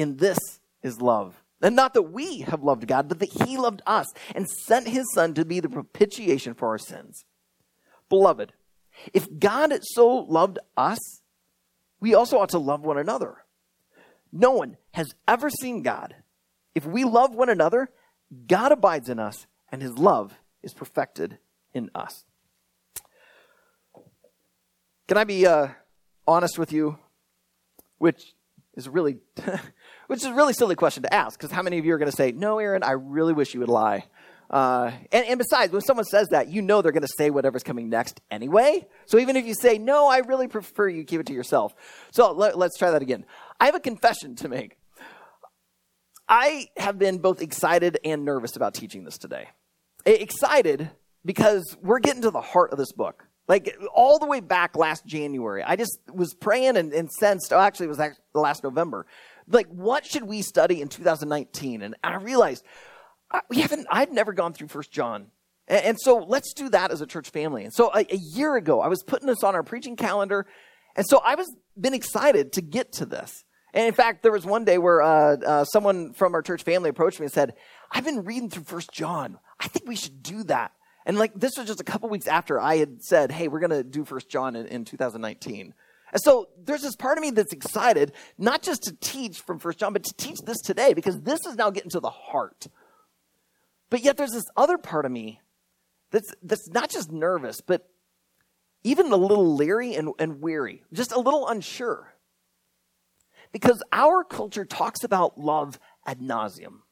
In 0.00 0.16
this 0.16 0.38
is 0.82 1.02
love. 1.02 1.42
And 1.60 1.76
not 1.76 1.92
that 1.92 2.04
we 2.10 2.38
have 2.38 2.62
loved 2.62 2.86
God, 2.86 3.06
but 3.06 3.18
that 3.18 3.44
He 3.44 3.58
loved 3.58 3.82
us 3.84 4.06
and 4.34 4.48
sent 4.48 4.88
His 4.88 5.04
Son 5.12 5.34
to 5.34 5.44
be 5.44 5.60
the 5.60 5.68
propitiation 5.68 6.54
for 6.54 6.68
our 6.68 6.78
sins. 6.78 7.26
Beloved, 8.08 8.54
if 9.12 9.28
God 9.38 9.78
so 9.82 10.08
loved 10.08 10.58
us, 10.74 11.20
we 12.00 12.14
also 12.14 12.38
ought 12.38 12.48
to 12.48 12.58
love 12.58 12.80
one 12.80 12.96
another. 12.96 13.44
No 14.32 14.52
one 14.52 14.78
has 14.92 15.14
ever 15.28 15.50
seen 15.50 15.82
God. 15.82 16.14
If 16.74 16.86
we 16.86 17.04
love 17.04 17.34
one 17.34 17.50
another, 17.50 17.90
God 18.46 18.72
abides 18.72 19.10
in 19.10 19.18
us, 19.18 19.46
and 19.70 19.82
His 19.82 19.98
love 19.98 20.32
is 20.62 20.72
perfected 20.72 21.36
in 21.74 21.90
us. 21.94 22.24
Can 25.08 25.18
I 25.18 25.24
be 25.24 25.46
uh, 25.46 25.68
honest 26.26 26.58
with 26.58 26.72
you? 26.72 26.96
Which 27.98 28.32
is 28.74 28.88
really, 28.88 29.18
which 30.10 30.18
is 30.18 30.24
a 30.24 30.34
really 30.34 30.52
silly 30.52 30.74
question 30.74 31.04
to 31.04 31.14
ask, 31.14 31.38
because 31.38 31.52
how 31.52 31.62
many 31.62 31.78
of 31.78 31.84
you 31.84 31.94
are 31.94 31.98
going 31.98 32.10
to 32.10 32.16
say, 32.16 32.32
no, 32.32 32.58
Aaron, 32.58 32.82
I 32.82 32.90
really 32.90 33.32
wish 33.32 33.54
you 33.54 33.60
would 33.60 33.68
lie? 33.68 34.06
Uh, 34.50 34.90
and, 35.12 35.24
and 35.24 35.38
besides, 35.38 35.72
when 35.72 35.82
someone 35.82 36.04
says 36.04 36.26
that, 36.30 36.48
you 36.48 36.62
know 36.62 36.82
they're 36.82 36.90
going 36.90 37.06
to 37.06 37.14
say 37.16 37.30
whatever's 37.30 37.62
coming 37.62 37.88
next 37.88 38.20
anyway. 38.28 38.88
So 39.06 39.20
even 39.20 39.36
if 39.36 39.46
you 39.46 39.54
say, 39.54 39.78
no, 39.78 40.08
I 40.08 40.18
really 40.18 40.48
prefer 40.48 40.88
you 40.88 41.04
keep 41.04 41.20
it 41.20 41.26
to 41.26 41.32
yourself. 41.32 41.76
So 42.10 42.32
let, 42.32 42.58
let's 42.58 42.76
try 42.76 42.90
that 42.90 43.02
again. 43.02 43.24
I 43.60 43.66
have 43.66 43.76
a 43.76 43.80
confession 43.80 44.34
to 44.34 44.48
make. 44.48 44.78
I 46.28 46.66
have 46.76 46.98
been 46.98 47.18
both 47.18 47.40
excited 47.40 48.00
and 48.04 48.24
nervous 48.24 48.56
about 48.56 48.74
teaching 48.74 49.04
this 49.04 49.16
today. 49.16 49.46
Excited 50.04 50.90
because 51.24 51.76
we're 51.82 52.00
getting 52.00 52.22
to 52.22 52.32
the 52.32 52.40
heart 52.40 52.72
of 52.72 52.78
this 52.78 52.90
book. 52.90 53.28
Like 53.46 53.76
all 53.94 54.18
the 54.18 54.26
way 54.26 54.40
back 54.40 54.76
last 54.76 55.06
January, 55.06 55.62
I 55.62 55.76
just 55.76 55.98
was 56.12 56.34
praying 56.34 56.76
and, 56.76 56.92
and 56.92 57.08
sensed, 57.10 57.52
oh, 57.52 57.60
actually, 57.60 57.86
it 57.86 57.90
was 57.90 58.00
last 58.34 58.64
November. 58.64 59.06
Like, 59.50 59.68
what 59.68 60.06
should 60.06 60.24
we 60.24 60.42
study 60.42 60.80
in 60.80 60.88
2019? 60.88 61.82
And 61.82 61.96
I 62.02 62.16
realized 62.16 62.64
we 63.48 63.60
haven't, 63.60 63.86
I'd 63.90 64.12
never 64.12 64.32
gone 64.32 64.52
through 64.52 64.68
First 64.68 64.92
John. 64.92 65.26
And, 65.68 65.84
and, 65.84 65.98
so 66.00 66.18
let's 66.18 66.52
do 66.52 66.68
that 66.70 66.90
as 66.90 67.00
a 67.00 67.06
church 67.06 67.30
family. 67.30 67.64
And 67.64 67.72
so 67.72 67.90
a, 67.94 68.04
a 68.10 68.16
year 68.16 68.56
ago, 68.56 68.80
I 68.80 68.88
was 68.88 69.02
putting 69.02 69.26
this 69.26 69.42
on 69.42 69.54
our 69.54 69.62
preaching 69.62 69.96
calendar. 69.96 70.46
And 70.96 71.06
so 71.06 71.20
I 71.24 71.34
was 71.34 71.54
been 71.78 71.94
excited 71.94 72.52
to 72.54 72.62
get 72.62 72.92
to 72.94 73.06
this. 73.06 73.44
And 73.72 73.86
in 73.86 73.94
fact, 73.94 74.22
there 74.22 74.32
was 74.32 74.44
one 74.44 74.64
day 74.64 74.78
where 74.78 75.00
uh, 75.00 75.36
uh, 75.36 75.64
someone 75.64 76.12
from 76.12 76.34
our 76.34 76.42
church 76.42 76.64
family 76.64 76.90
approached 76.90 77.20
me 77.20 77.26
and 77.26 77.32
said, 77.32 77.54
I've 77.92 78.04
been 78.04 78.24
reading 78.24 78.50
through 78.50 78.64
First 78.64 78.92
John. 78.92 79.38
I 79.60 79.68
think 79.68 79.86
we 79.86 79.96
should 79.96 80.22
do 80.22 80.42
that. 80.44 80.72
And 81.06 81.18
like 81.18 81.32
this 81.34 81.52
was 81.56 81.66
just 81.66 81.80
a 81.80 81.84
couple 81.84 82.08
weeks 82.08 82.26
after 82.26 82.60
I 82.60 82.76
had 82.76 83.02
said, 83.02 83.30
hey, 83.30 83.48
we're 83.48 83.60
going 83.60 83.70
to 83.70 83.84
do 83.84 84.04
First 84.04 84.28
John 84.28 84.56
in, 84.56 84.66
in 84.66 84.84
2019. 84.84 85.74
And 86.12 86.22
so 86.22 86.48
there's 86.58 86.82
this 86.82 86.96
part 86.96 87.18
of 87.18 87.22
me 87.22 87.30
that's 87.30 87.52
excited, 87.52 88.12
not 88.36 88.62
just 88.62 88.82
to 88.84 88.96
teach 89.00 89.40
from 89.40 89.58
First 89.58 89.78
John, 89.78 89.92
but 89.92 90.04
to 90.04 90.14
teach 90.14 90.38
this 90.44 90.60
today 90.60 90.94
because 90.94 91.20
this 91.20 91.40
is 91.46 91.56
now 91.56 91.70
getting 91.70 91.90
to 91.90 92.00
the 92.00 92.10
heart. 92.10 92.66
But 93.90 94.02
yet 94.02 94.16
there's 94.16 94.32
this 94.32 94.46
other 94.56 94.78
part 94.78 95.04
of 95.04 95.12
me 95.12 95.40
that's, 96.10 96.32
that's 96.42 96.68
not 96.68 96.90
just 96.90 97.10
nervous, 97.10 97.60
but 97.60 97.88
even 98.82 99.12
a 99.12 99.16
little 99.16 99.54
leery 99.54 99.94
and, 99.94 100.10
and 100.18 100.40
weary, 100.40 100.82
just 100.92 101.12
a 101.12 101.20
little 101.20 101.46
unsure. 101.48 102.14
Because 103.52 103.82
our 103.92 104.24
culture 104.24 104.64
talks 104.64 105.04
about 105.04 105.38
love 105.38 105.78
ad 106.06 106.20
nauseam. 106.20 106.82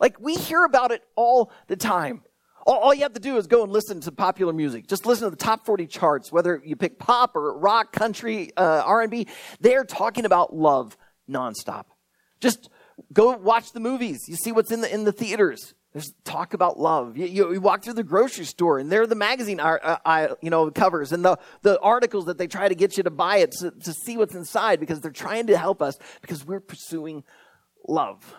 Like 0.00 0.20
we 0.20 0.34
hear 0.34 0.64
about 0.64 0.90
it 0.90 1.02
all 1.14 1.50
the 1.68 1.76
time. 1.76 2.22
All, 2.66 2.78
all 2.78 2.94
you 2.94 3.02
have 3.02 3.14
to 3.14 3.20
do 3.20 3.36
is 3.36 3.46
go 3.46 3.62
and 3.62 3.72
listen 3.72 4.00
to 4.00 4.12
popular 4.12 4.52
music. 4.52 4.88
Just 4.88 5.06
listen 5.06 5.24
to 5.24 5.30
the 5.30 5.36
top 5.36 5.64
40 5.64 5.86
charts, 5.86 6.32
whether 6.32 6.60
you 6.64 6.76
pick 6.76 6.98
pop 6.98 7.36
or 7.36 7.56
rock, 7.56 7.92
country, 7.92 8.50
uh, 8.56 8.82
R&B. 8.84 9.28
They're 9.60 9.84
talking 9.84 10.24
about 10.24 10.54
love 10.54 10.96
nonstop. 11.30 11.84
Just 12.40 12.68
go 13.12 13.36
watch 13.36 13.72
the 13.72 13.80
movies. 13.80 14.24
You 14.28 14.36
see 14.36 14.52
what's 14.52 14.72
in 14.72 14.80
the, 14.80 14.92
in 14.92 15.04
the 15.04 15.12
theaters. 15.12 15.74
There's 15.92 16.12
talk 16.24 16.52
about 16.52 16.78
love. 16.78 17.16
You, 17.16 17.24
you, 17.24 17.52
you, 17.54 17.60
walk 17.60 17.82
through 17.82 17.94
the 17.94 18.04
grocery 18.04 18.44
store, 18.44 18.78
and 18.78 18.92
there 18.92 19.00
are 19.00 19.06
the 19.06 19.14
magazine, 19.14 19.60
uh, 19.60 20.34
you 20.42 20.50
know, 20.50 20.70
covers 20.70 21.12
and 21.12 21.24
the, 21.24 21.38
the 21.62 21.80
articles 21.80 22.26
that 22.26 22.36
they 22.36 22.46
try 22.46 22.68
to 22.68 22.74
get 22.74 22.98
you 22.98 23.02
to 23.04 23.10
buy 23.10 23.38
it 23.38 23.52
to, 23.52 23.70
to 23.70 23.94
see 23.94 24.18
what's 24.18 24.34
inside 24.34 24.78
because 24.78 25.00
they're 25.00 25.10
trying 25.10 25.46
to 25.46 25.56
help 25.56 25.80
us 25.80 25.96
because 26.20 26.44
we're 26.44 26.60
pursuing 26.60 27.24
love. 27.88 28.34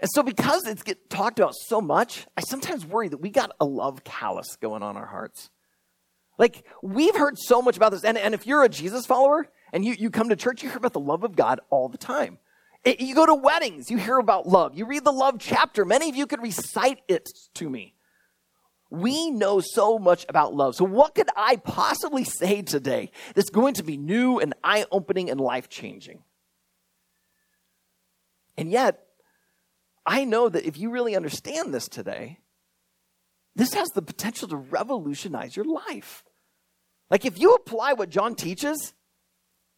And 0.00 0.08
so, 0.12 0.22
because 0.22 0.66
it's 0.66 0.82
get 0.82 1.10
talked 1.10 1.38
about 1.40 1.54
so 1.54 1.80
much, 1.80 2.26
I 2.36 2.42
sometimes 2.42 2.86
worry 2.86 3.08
that 3.08 3.18
we 3.18 3.30
got 3.30 3.50
a 3.60 3.64
love 3.64 4.04
callus 4.04 4.56
going 4.56 4.82
on 4.82 4.96
our 4.96 5.06
hearts. 5.06 5.50
Like, 6.38 6.64
we've 6.82 7.16
heard 7.16 7.36
so 7.36 7.60
much 7.60 7.76
about 7.76 7.90
this. 7.90 8.04
And, 8.04 8.16
and 8.16 8.32
if 8.32 8.46
you're 8.46 8.62
a 8.62 8.68
Jesus 8.68 9.06
follower 9.06 9.48
and 9.72 9.84
you, 9.84 9.94
you 9.94 10.10
come 10.10 10.28
to 10.28 10.36
church, 10.36 10.62
you 10.62 10.68
hear 10.68 10.78
about 10.78 10.92
the 10.92 11.00
love 11.00 11.24
of 11.24 11.34
God 11.34 11.60
all 11.68 11.88
the 11.88 11.98
time. 11.98 12.38
It, 12.84 13.00
you 13.00 13.14
go 13.14 13.26
to 13.26 13.34
weddings, 13.34 13.90
you 13.90 13.98
hear 13.98 14.18
about 14.18 14.46
love. 14.46 14.76
You 14.78 14.86
read 14.86 15.04
the 15.04 15.12
love 15.12 15.36
chapter. 15.40 15.84
Many 15.84 16.08
of 16.08 16.14
you 16.14 16.26
could 16.28 16.40
recite 16.40 17.00
it 17.08 17.28
to 17.54 17.68
me. 17.68 17.94
We 18.90 19.30
know 19.30 19.60
so 19.60 19.98
much 19.98 20.24
about 20.28 20.54
love. 20.54 20.76
So, 20.76 20.84
what 20.84 21.14
could 21.14 21.28
I 21.36 21.56
possibly 21.56 22.24
say 22.24 22.62
today 22.62 23.10
that's 23.34 23.50
going 23.50 23.74
to 23.74 23.82
be 23.82 23.98
new 23.98 24.38
and 24.38 24.54
eye 24.64 24.86
opening 24.90 25.28
and 25.28 25.40
life 25.40 25.68
changing? 25.68 26.22
And 28.56 28.70
yet, 28.70 29.07
I 30.08 30.24
know 30.24 30.48
that 30.48 30.66
if 30.66 30.78
you 30.78 30.90
really 30.90 31.14
understand 31.14 31.74
this 31.74 31.86
today, 31.86 32.38
this 33.54 33.74
has 33.74 33.90
the 33.90 34.00
potential 34.00 34.48
to 34.48 34.56
revolutionize 34.56 35.54
your 35.54 35.66
life. 35.66 36.24
Like 37.10 37.26
if 37.26 37.38
you 37.38 37.52
apply 37.52 37.92
what 37.92 38.08
John 38.08 38.34
teaches, 38.34 38.94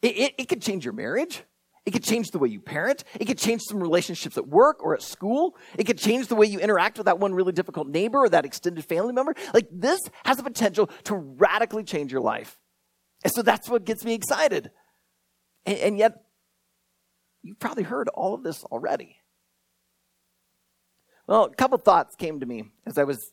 it, 0.02 0.16
it, 0.16 0.34
it 0.38 0.48
could 0.48 0.62
change 0.62 0.84
your 0.84 0.94
marriage. 0.94 1.42
It 1.84 1.90
could 1.90 2.04
change 2.04 2.28
the 2.28 2.38
way 2.38 2.48
you 2.48 2.60
parent. 2.60 3.02
It 3.18 3.24
could 3.24 3.38
change 3.38 3.62
some 3.62 3.80
relationships 3.80 4.38
at 4.38 4.46
work 4.46 4.84
or 4.84 4.94
at 4.94 5.02
school. 5.02 5.56
It 5.76 5.84
could 5.84 5.98
change 5.98 6.28
the 6.28 6.36
way 6.36 6.46
you 6.46 6.60
interact 6.60 6.96
with 6.96 7.06
that 7.06 7.18
one 7.18 7.34
really 7.34 7.52
difficult 7.52 7.88
neighbor 7.88 8.18
or 8.18 8.28
that 8.28 8.44
extended 8.44 8.84
family 8.84 9.12
member. 9.12 9.34
Like 9.52 9.66
this 9.72 9.98
has 10.24 10.36
the 10.36 10.44
potential 10.44 10.88
to 11.04 11.16
radically 11.16 11.82
change 11.82 12.12
your 12.12 12.20
life. 12.20 12.60
And 13.24 13.32
so 13.32 13.42
that's 13.42 13.68
what 13.68 13.84
gets 13.84 14.04
me 14.04 14.14
excited. 14.14 14.70
And, 15.66 15.78
and 15.78 15.98
yet, 15.98 16.22
you've 17.42 17.58
probably 17.58 17.82
heard 17.82 18.08
all 18.10 18.34
of 18.34 18.44
this 18.44 18.62
already. 18.64 19.19
Well, 21.30 21.44
a 21.44 21.54
couple 21.54 21.78
thoughts 21.78 22.16
came 22.16 22.40
to 22.40 22.46
me 22.46 22.64
as 22.86 22.98
I 22.98 23.04
was 23.04 23.30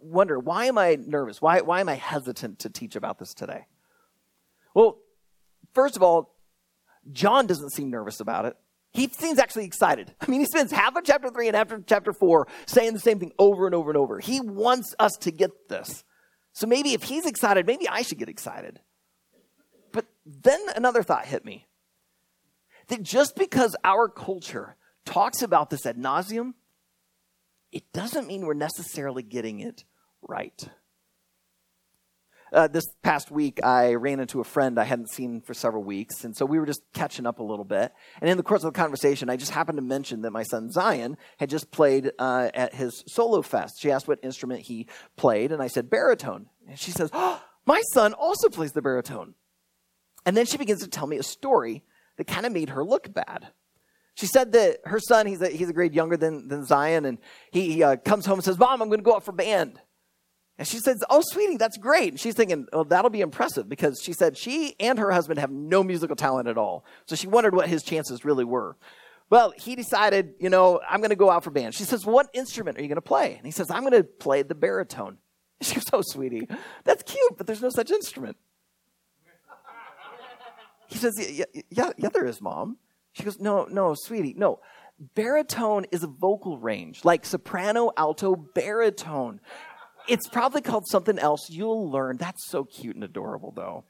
wonder 0.00 0.38
why 0.38 0.64
am 0.64 0.78
I 0.78 0.96
nervous? 0.98 1.42
Why, 1.42 1.60
why 1.60 1.80
am 1.80 1.90
I 1.90 1.94
hesitant 1.94 2.60
to 2.60 2.70
teach 2.70 2.96
about 2.96 3.18
this 3.18 3.34
today? 3.34 3.66
Well, 4.72 4.96
first 5.74 5.94
of 5.94 6.02
all, 6.02 6.34
John 7.12 7.46
doesn't 7.46 7.74
seem 7.74 7.90
nervous 7.90 8.18
about 8.18 8.46
it. 8.46 8.56
He 8.92 9.08
seems 9.08 9.38
actually 9.38 9.66
excited. 9.66 10.14
I 10.22 10.30
mean, 10.30 10.40
he 10.40 10.46
spends 10.46 10.72
half 10.72 10.96
of 10.96 11.04
chapter 11.04 11.28
three 11.28 11.48
and 11.48 11.54
half 11.54 11.70
of 11.70 11.84
chapter 11.84 12.14
four 12.14 12.48
saying 12.64 12.94
the 12.94 12.98
same 12.98 13.18
thing 13.18 13.32
over 13.38 13.66
and 13.66 13.74
over 13.74 13.90
and 13.90 13.98
over. 13.98 14.20
He 14.20 14.40
wants 14.40 14.94
us 14.98 15.12
to 15.20 15.30
get 15.30 15.68
this. 15.68 16.02
So 16.54 16.66
maybe 16.66 16.94
if 16.94 17.02
he's 17.02 17.26
excited, 17.26 17.66
maybe 17.66 17.86
I 17.86 18.00
should 18.00 18.18
get 18.18 18.30
excited. 18.30 18.80
But 19.92 20.06
then 20.24 20.60
another 20.76 21.02
thought 21.02 21.26
hit 21.26 21.44
me 21.44 21.66
that 22.86 23.02
just 23.02 23.36
because 23.36 23.76
our 23.84 24.08
culture 24.08 24.76
talks 25.04 25.42
about 25.42 25.68
this 25.68 25.84
ad 25.84 25.98
nauseam 25.98 26.54
it 27.74 27.92
doesn't 27.92 28.28
mean 28.28 28.46
we're 28.46 28.54
necessarily 28.54 29.22
getting 29.22 29.60
it 29.60 29.84
right. 30.22 30.68
Uh, 32.52 32.68
this 32.68 32.84
past 33.02 33.32
week, 33.32 33.58
I 33.64 33.94
ran 33.94 34.20
into 34.20 34.40
a 34.40 34.44
friend 34.44 34.78
I 34.78 34.84
hadn't 34.84 35.10
seen 35.10 35.40
for 35.40 35.54
several 35.54 35.82
weeks, 35.82 36.22
and 36.22 36.36
so 36.36 36.46
we 36.46 36.60
were 36.60 36.66
just 36.66 36.82
catching 36.92 37.26
up 37.26 37.40
a 37.40 37.42
little 37.42 37.64
bit. 37.64 37.92
And 38.20 38.30
in 38.30 38.36
the 38.36 38.44
course 38.44 38.62
of 38.62 38.72
the 38.72 38.78
conversation, 38.78 39.28
I 39.28 39.36
just 39.36 39.50
happened 39.50 39.76
to 39.78 39.82
mention 39.82 40.22
that 40.22 40.30
my 40.30 40.44
son 40.44 40.70
Zion 40.70 41.16
had 41.38 41.50
just 41.50 41.72
played 41.72 42.12
uh, 42.16 42.50
at 42.54 42.72
his 42.72 43.02
solo 43.08 43.42
fest. 43.42 43.80
She 43.80 43.90
asked 43.90 44.06
what 44.06 44.20
instrument 44.22 44.60
he 44.60 44.86
played, 45.16 45.50
and 45.50 45.60
I 45.60 45.66
said 45.66 45.90
baritone. 45.90 46.46
And 46.68 46.78
she 46.78 46.92
says, 46.92 47.10
oh, 47.12 47.42
My 47.66 47.82
son 47.92 48.12
also 48.12 48.48
plays 48.48 48.70
the 48.70 48.82
baritone. 48.82 49.34
And 50.24 50.36
then 50.36 50.46
she 50.46 50.56
begins 50.56 50.82
to 50.82 50.88
tell 50.88 51.08
me 51.08 51.16
a 51.18 51.24
story 51.24 51.82
that 52.18 52.28
kind 52.28 52.46
of 52.46 52.52
made 52.52 52.68
her 52.68 52.84
look 52.84 53.12
bad. 53.12 53.48
She 54.14 54.26
said 54.26 54.52
that 54.52 54.78
her 54.84 55.00
son, 55.00 55.26
he's 55.26 55.40
a, 55.42 55.48
he's 55.48 55.68
a 55.68 55.72
grade 55.72 55.94
younger 55.94 56.16
than, 56.16 56.48
than 56.48 56.64
Zion, 56.64 57.04
and 57.04 57.18
he, 57.50 57.72
he 57.72 57.82
uh, 57.82 57.96
comes 57.96 58.26
home 58.26 58.38
and 58.38 58.44
says, 58.44 58.58
Mom, 58.58 58.80
I'm 58.80 58.88
going 58.88 59.00
to 59.00 59.04
go 59.04 59.16
out 59.16 59.24
for 59.24 59.32
band. 59.32 59.80
And 60.56 60.68
she 60.68 60.78
says, 60.78 61.02
Oh, 61.10 61.22
sweetie, 61.24 61.56
that's 61.56 61.76
great. 61.76 62.10
And 62.10 62.20
she's 62.20 62.34
thinking, 62.34 62.66
Well, 62.72 62.84
that'll 62.84 63.10
be 63.10 63.22
impressive 63.22 63.68
because 63.68 64.00
she 64.02 64.12
said 64.12 64.36
she 64.36 64.76
and 64.78 64.98
her 64.98 65.10
husband 65.10 65.40
have 65.40 65.50
no 65.50 65.82
musical 65.82 66.14
talent 66.14 66.48
at 66.48 66.56
all. 66.56 66.84
So 67.06 67.16
she 67.16 67.26
wondered 67.26 67.54
what 67.54 67.68
his 67.68 67.82
chances 67.82 68.24
really 68.24 68.44
were. 68.44 68.76
Well, 69.30 69.52
he 69.56 69.74
decided, 69.74 70.34
you 70.38 70.50
know, 70.50 70.80
I'm 70.88 71.00
going 71.00 71.10
to 71.10 71.16
go 71.16 71.30
out 71.30 71.42
for 71.42 71.50
band. 71.50 71.74
She 71.74 71.84
says, 71.84 72.06
What 72.06 72.28
instrument 72.34 72.78
are 72.78 72.82
you 72.82 72.88
going 72.88 72.96
to 72.96 73.02
play? 73.02 73.34
And 73.34 73.44
he 73.44 73.50
says, 73.50 73.68
I'm 73.70 73.80
going 73.80 73.94
to 73.94 74.04
play 74.04 74.42
the 74.42 74.54
baritone. 74.54 75.18
She 75.62 75.74
goes, 75.74 75.84
Oh, 75.92 76.02
sweetie, 76.02 76.46
that's 76.84 77.02
cute, 77.02 77.36
but 77.36 77.46
there's 77.46 77.62
no 77.62 77.70
such 77.70 77.90
instrument. 77.90 78.36
He 80.88 80.98
says, 80.98 81.14
Yeah, 81.18 81.46
yeah, 81.70 81.90
yeah 81.96 82.08
there 82.10 82.26
is, 82.26 82.40
mom. 82.40 82.76
She 83.14 83.22
goes, 83.22 83.40
No, 83.40 83.64
no, 83.64 83.94
sweetie, 83.94 84.34
no. 84.36 84.60
Baritone 85.14 85.86
is 85.90 86.04
a 86.04 86.08
vocal 86.08 86.58
range, 86.58 87.04
like 87.04 87.24
soprano, 87.24 87.90
alto, 87.96 88.36
baritone. 88.36 89.40
It's 90.06 90.28
probably 90.28 90.60
called 90.60 90.86
something 90.86 91.18
else. 91.18 91.48
You'll 91.50 91.90
learn. 91.90 92.16
That's 92.18 92.46
so 92.48 92.64
cute 92.64 92.94
and 92.94 93.02
adorable, 93.02 93.52
though. 93.56 93.84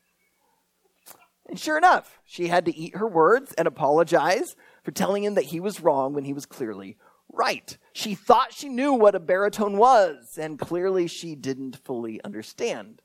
And 1.47 1.59
sure 1.59 1.77
enough, 1.77 2.21
she 2.25 2.49
had 2.49 2.65
to 2.67 2.77
eat 2.77 2.97
her 2.97 3.09
words 3.09 3.53
and 3.55 3.69
apologize 3.69 4.57
for 4.83 4.93
telling 4.93 5.25
him 5.25 5.35
that 5.35 5.47
he 5.47 5.61
was 5.61 5.81
wrong 5.81 6.15
when 6.15 6.25
he 6.25 6.33
was 6.33 6.47
clearly 6.47 6.97
right. 7.31 7.77
She 7.93 8.15
thought 8.15 8.55
she 8.55 8.69
knew 8.69 8.93
what 8.93 9.15
a 9.15 9.21
baritone 9.21 9.77
was, 9.77 10.39
and 10.39 10.59
clearly 10.59 11.07
she 11.07 11.35
didn't 11.35 11.77
fully 11.85 12.23
understand. 12.23 13.03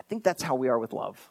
I 0.00 0.02
think 0.08 0.24
that's 0.24 0.42
how 0.42 0.54
we 0.54 0.68
are 0.68 0.78
with 0.78 0.92
love. 0.92 1.30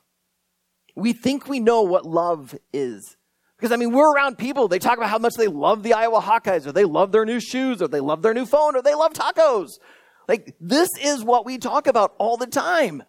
We 0.96 1.13
think 1.13 1.48
we 1.48 1.60
know 1.60 1.82
what 1.82 2.06
love 2.06 2.56
is. 2.72 3.18
Because, 3.58 3.72
I 3.72 3.76
mean, 3.76 3.92
we're 3.92 4.14
around 4.14 4.38
people, 4.38 4.68
they 4.68 4.78
talk 4.78 4.98
about 4.98 5.10
how 5.10 5.18
much 5.18 5.34
they 5.36 5.48
love 5.48 5.82
the 5.82 5.94
Iowa 5.94 6.22
Hawkeyes, 6.22 6.68
or 6.68 6.72
they 6.72 6.86
love 6.86 7.12
their 7.12 7.26
new 7.26 7.40
shoes, 7.40 7.82
or 7.82 7.88
they 7.88 8.00
love 8.00 8.22
their 8.22 8.34
new 8.34 8.46
phone, 8.46 8.76
or 8.76 8.84
they 8.84 8.94
love 8.94 9.14
tacos. 9.14 9.80
Like, 10.28 10.56
this 10.60 10.90
is 11.02 11.24
what 11.24 11.46
we 11.46 11.58
talk 11.58 11.88
about 11.88 12.14
all 12.20 12.38
the 12.38 12.46
time. 12.48 13.02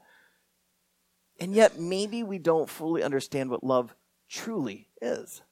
And 1.39 1.55
yet, 1.55 1.79
maybe 1.79 2.23
we 2.23 2.39
don't 2.39 2.69
fully 2.69 3.03
understand 3.03 3.51
what 3.51 3.63
love 3.63 3.95
truly 4.31 4.89
is. 5.03 5.43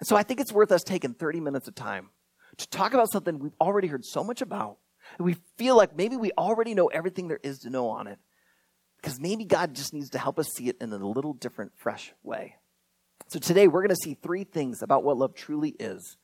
And 0.00 0.06
so 0.06 0.16
I 0.16 0.22
think 0.22 0.40
it's 0.40 0.52
worth 0.52 0.72
us 0.72 0.82
taking 0.82 1.14
30 1.14 1.40
minutes 1.40 1.68
of 1.68 1.74
time 1.74 2.10
to 2.56 2.68
talk 2.68 2.94
about 2.94 3.10
something 3.12 3.38
we've 3.38 3.52
already 3.60 3.88
heard 3.88 4.04
so 4.04 4.24
much 4.24 4.42
about. 4.42 4.78
And 5.16 5.24
we 5.24 5.36
feel 5.56 5.76
like 5.76 5.96
maybe 5.96 6.16
we 6.16 6.32
already 6.32 6.74
know 6.74 6.88
everything 6.88 7.28
there 7.28 7.40
is 7.42 7.60
to 7.60 7.70
know 7.70 7.88
on 7.88 8.06
it. 8.06 8.18
Because 9.00 9.20
maybe 9.20 9.44
God 9.44 9.74
just 9.74 9.94
needs 9.94 10.10
to 10.10 10.18
help 10.18 10.38
us 10.38 10.48
see 10.48 10.68
it 10.68 10.76
in 10.80 10.92
a 10.92 10.96
little 10.96 11.32
different, 11.32 11.72
fresh 11.76 12.12
way. 12.22 12.56
So 13.26 13.38
today 13.38 13.68
we're 13.68 13.82
going 13.82 13.90
to 13.90 13.96
see 13.96 14.14
three 14.14 14.44
things 14.44 14.82
about 14.82 15.04
what 15.04 15.18
love 15.18 15.34
truly 15.34 15.70
is. 15.78 16.16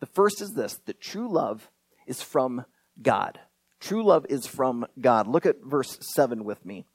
The 0.00 0.06
first 0.06 0.40
is 0.40 0.50
this 0.50 0.78
that 0.86 1.00
true 1.00 1.28
love 1.28 1.70
is 2.06 2.22
from 2.22 2.64
God. 3.00 3.40
True 3.80 4.04
love 4.04 4.26
is 4.28 4.46
from 4.46 4.86
God. 5.00 5.26
Look 5.26 5.46
at 5.46 5.64
verse 5.64 5.98
7 6.14 6.44
with 6.44 6.64
me. 6.64 6.86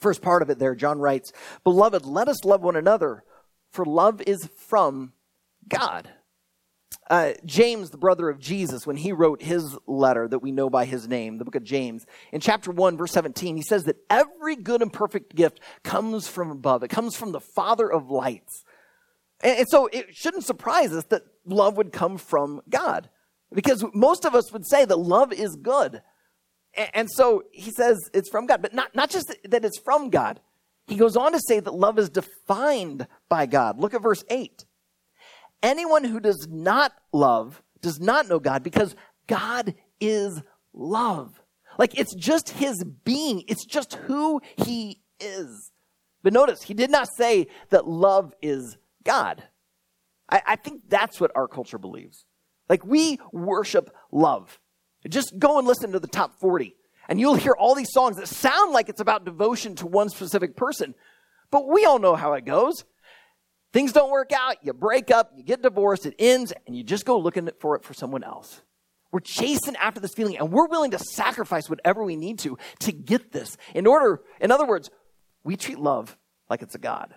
First 0.00 0.22
part 0.22 0.42
of 0.42 0.50
it 0.50 0.58
there, 0.58 0.74
John 0.74 0.98
writes, 1.00 1.32
Beloved, 1.64 2.04
let 2.04 2.28
us 2.28 2.44
love 2.44 2.62
one 2.62 2.76
another, 2.76 3.24
for 3.72 3.84
love 3.84 4.22
is 4.26 4.48
from 4.68 5.12
God. 5.68 6.08
Uh, 7.10 7.32
James, 7.44 7.90
the 7.90 7.98
brother 7.98 8.28
of 8.28 8.38
Jesus, 8.38 8.86
when 8.86 8.96
he 8.96 9.12
wrote 9.12 9.42
his 9.42 9.76
letter 9.86 10.26
that 10.28 10.38
we 10.38 10.52
know 10.52 10.70
by 10.70 10.84
his 10.84 11.06
name, 11.06 11.38
the 11.38 11.44
book 11.44 11.54
of 11.54 11.64
James, 11.64 12.06
in 12.32 12.40
chapter 12.40 12.70
1, 12.70 12.96
verse 12.96 13.12
17, 13.12 13.56
he 13.56 13.62
says 13.62 13.84
that 13.84 13.98
every 14.08 14.56
good 14.56 14.82
and 14.82 14.92
perfect 14.92 15.34
gift 15.34 15.60
comes 15.82 16.28
from 16.28 16.50
above. 16.50 16.82
It 16.82 16.88
comes 16.88 17.16
from 17.16 17.32
the 17.32 17.40
Father 17.40 17.90
of 17.90 18.10
lights 18.10 18.64
and, 19.44 19.58
and 19.58 19.68
so 19.68 19.88
it 19.92 20.16
shouldn't 20.16 20.44
surprise 20.44 20.92
us 20.92 21.04
that 21.10 21.22
love 21.44 21.76
would 21.76 21.92
come 21.92 22.18
from 22.18 22.62
God. 22.68 23.10
Because 23.52 23.84
most 23.94 24.24
of 24.24 24.34
us 24.34 24.52
would 24.52 24.66
say 24.66 24.84
that 24.84 24.98
love 24.98 25.32
is 25.32 25.54
good. 25.54 26.02
And, 26.76 26.90
and 26.94 27.10
so 27.10 27.44
he 27.52 27.70
says 27.70 28.10
it's 28.12 28.30
from 28.30 28.46
God, 28.46 28.62
but 28.62 28.74
not, 28.74 28.96
not 28.96 29.10
just 29.10 29.32
that 29.44 29.64
it's 29.64 29.78
from 29.78 30.10
God. 30.10 30.40
He 30.86 30.96
goes 30.96 31.16
on 31.16 31.32
to 31.32 31.40
say 31.46 31.60
that 31.60 31.74
love 31.74 31.98
is 31.98 32.10
defined 32.10 33.06
by 33.28 33.46
God. 33.46 33.78
Look 33.78 33.94
at 33.94 34.02
verse 34.02 34.24
8. 34.28 34.64
Anyone 35.62 36.04
who 36.04 36.20
does 36.20 36.48
not 36.50 36.92
love 37.12 37.62
does 37.80 38.00
not 38.00 38.28
know 38.28 38.38
God 38.38 38.62
because 38.62 38.96
God 39.26 39.74
is 40.00 40.42
love. 40.72 41.40
Like 41.78 41.98
it's 41.98 42.14
just 42.14 42.50
his 42.50 42.84
being, 43.04 43.44
it's 43.48 43.64
just 43.64 43.94
who 43.94 44.40
he 44.56 45.00
is. 45.20 45.70
But 46.22 46.32
notice, 46.32 46.62
he 46.62 46.74
did 46.74 46.90
not 46.90 47.08
say 47.16 47.46
that 47.70 47.86
love 47.86 48.34
is 48.42 48.76
God. 49.04 49.42
I, 50.28 50.42
I 50.46 50.56
think 50.56 50.82
that's 50.88 51.20
what 51.20 51.30
our 51.34 51.48
culture 51.48 51.78
believes. 51.78 52.24
Like 52.68 52.84
we 52.84 53.18
worship 53.32 53.94
love. 54.10 54.58
Just 55.08 55.38
go 55.38 55.58
and 55.58 55.66
listen 55.66 55.92
to 55.92 56.00
the 56.00 56.08
top 56.08 56.40
40, 56.40 56.74
and 57.08 57.20
you'll 57.20 57.34
hear 57.34 57.52
all 57.52 57.74
these 57.74 57.92
songs 57.92 58.16
that 58.16 58.26
sound 58.26 58.72
like 58.72 58.88
it's 58.88 59.02
about 59.02 59.26
devotion 59.26 59.74
to 59.76 59.86
one 59.86 60.08
specific 60.08 60.56
person. 60.56 60.94
But 61.50 61.68
we 61.68 61.84
all 61.84 61.98
know 61.98 62.16
how 62.16 62.32
it 62.32 62.46
goes. 62.46 62.84
Things 63.72 63.92
don't 63.92 64.10
work 64.10 64.32
out, 64.32 64.56
you 64.62 64.72
break 64.72 65.10
up, 65.10 65.32
you 65.36 65.42
get 65.42 65.60
divorced, 65.60 66.06
it 66.06 66.14
ends, 66.18 66.52
and 66.66 66.76
you 66.76 66.84
just 66.84 67.04
go 67.04 67.18
looking 67.18 67.50
for 67.60 67.76
it 67.76 67.84
for 67.84 67.92
someone 67.92 68.22
else. 68.22 68.62
We're 69.12 69.20
chasing 69.20 69.76
after 69.76 70.00
this 70.00 70.14
feeling, 70.14 70.38
and 70.38 70.50
we're 70.50 70.68
willing 70.68 70.92
to 70.92 70.98
sacrifice 70.98 71.68
whatever 71.68 72.02
we 72.02 72.16
need 72.16 72.38
to 72.40 72.56
to 72.80 72.92
get 72.92 73.32
this. 73.32 73.56
In 73.74 73.86
order, 73.86 74.22
in 74.40 74.50
other 74.50 74.66
words, 74.66 74.90
we 75.42 75.56
treat 75.56 75.78
love 75.78 76.16
like 76.48 76.62
it's 76.62 76.74
a 76.74 76.78
God. 76.78 77.14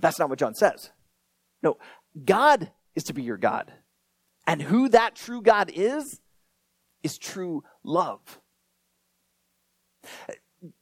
But 0.00 0.08
that's 0.08 0.18
not 0.18 0.30
what 0.30 0.38
John 0.38 0.54
says. 0.54 0.92
No, 1.62 1.76
God 2.24 2.70
is 2.94 3.04
to 3.04 3.12
be 3.12 3.22
your 3.22 3.36
God. 3.36 3.70
And 4.46 4.62
who 4.62 4.88
that 4.88 5.14
true 5.14 5.42
God 5.42 5.70
is, 5.74 6.20
is 7.02 7.18
true 7.18 7.64
love. 7.84 8.20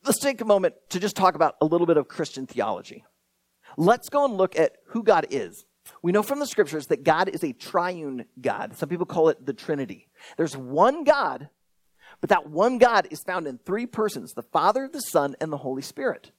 Let's 0.04 0.20
take 0.20 0.40
a 0.40 0.44
moment 0.44 0.76
to 0.90 1.00
just 1.00 1.16
talk 1.16 1.34
about 1.34 1.56
a 1.60 1.66
little 1.66 1.86
bit 1.86 1.96
of 1.96 2.06
Christian 2.06 2.46
theology. 2.46 3.04
Let's 3.76 4.08
go 4.08 4.24
and 4.24 4.36
look 4.36 4.56
at 4.56 4.76
who 4.90 5.02
God 5.02 5.26
is. 5.30 5.64
We 6.00 6.12
know 6.12 6.22
from 6.22 6.38
the 6.38 6.46
scriptures 6.46 6.86
that 6.86 7.02
God 7.02 7.28
is 7.28 7.42
a 7.42 7.52
triune 7.52 8.26
God. 8.40 8.76
Some 8.76 8.88
people 8.88 9.06
call 9.06 9.30
it 9.30 9.44
the 9.44 9.52
Trinity. 9.52 10.06
There's 10.36 10.56
one 10.56 11.02
God, 11.02 11.48
but 12.20 12.30
that 12.30 12.48
one 12.48 12.78
God 12.78 13.08
is 13.10 13.24
found 13.24 13.48
in 13.48 13.58
three 13.58 13.86
persons 13.86 14.34
the 14.34 14.42
Father, 14.42 14.88
the 14.88 15.00
Son, 15.00 15.34
and 15.40 15.52
the 15.52 15.56
Holy 15.56 15.82
Spirit. 15.82 16.30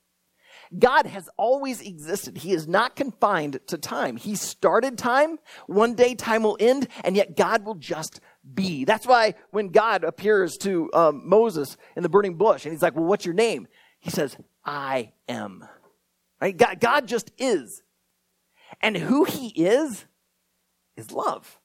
God 0.77 1.07
has 1.07 1.27
always 1.35 1.81
existed. 1.81 2.37
He 2.37 2.51
is 2.51 2.67
not 2.67 2.95
confined 2.95 3.59
to 3.67 3.77
time. 3.77 4.17
He 4.17 4.35
started 4.35 4.97
time. 4.97 5.39
One 5.65 5.95
day 5.95 6.13
time 6.13 6.43
will 6.43 6.57
end, 6.59 6.87
and 7.03 7.15
yet 7.15 7.35
God 7.35 7.65
will 7.65 7.75
just 7.75 8.19
be. 8.53 8.85
That's 8.85 9.07
why 9.07 9.33
when 9.49 9.69
God 9.69 10.03
appears 10.03 10.57
to 10.59 10.89
um, 10.93 11.27
Moses 11.27 11.75
in 11.95 12.03
the 12.03 12.09
burning 12.09 12.35
bush, 12.35 12.65
and 12.65 12.73
he's 12.73 12.83
like, 12.83 12.95
Well, 12.95 13.05
what's 13.05 13.25
your 13.25 13.33
name? 13.33 13.67
He 13.99 14.11
says, 14.11 14.37
I 14.63 15.13
am. 15.27 15.67
Right? 16.39 16.55
God, 16.55 16.79
God 16.79 17.07
just 17.07 17.31
is. 17.37 17.81
And 18.81 18.95
who 18.95 19.23
he 19.23 19.47
is, 19.47 20.05
is 20.95 21.11
love. 21.11 21.59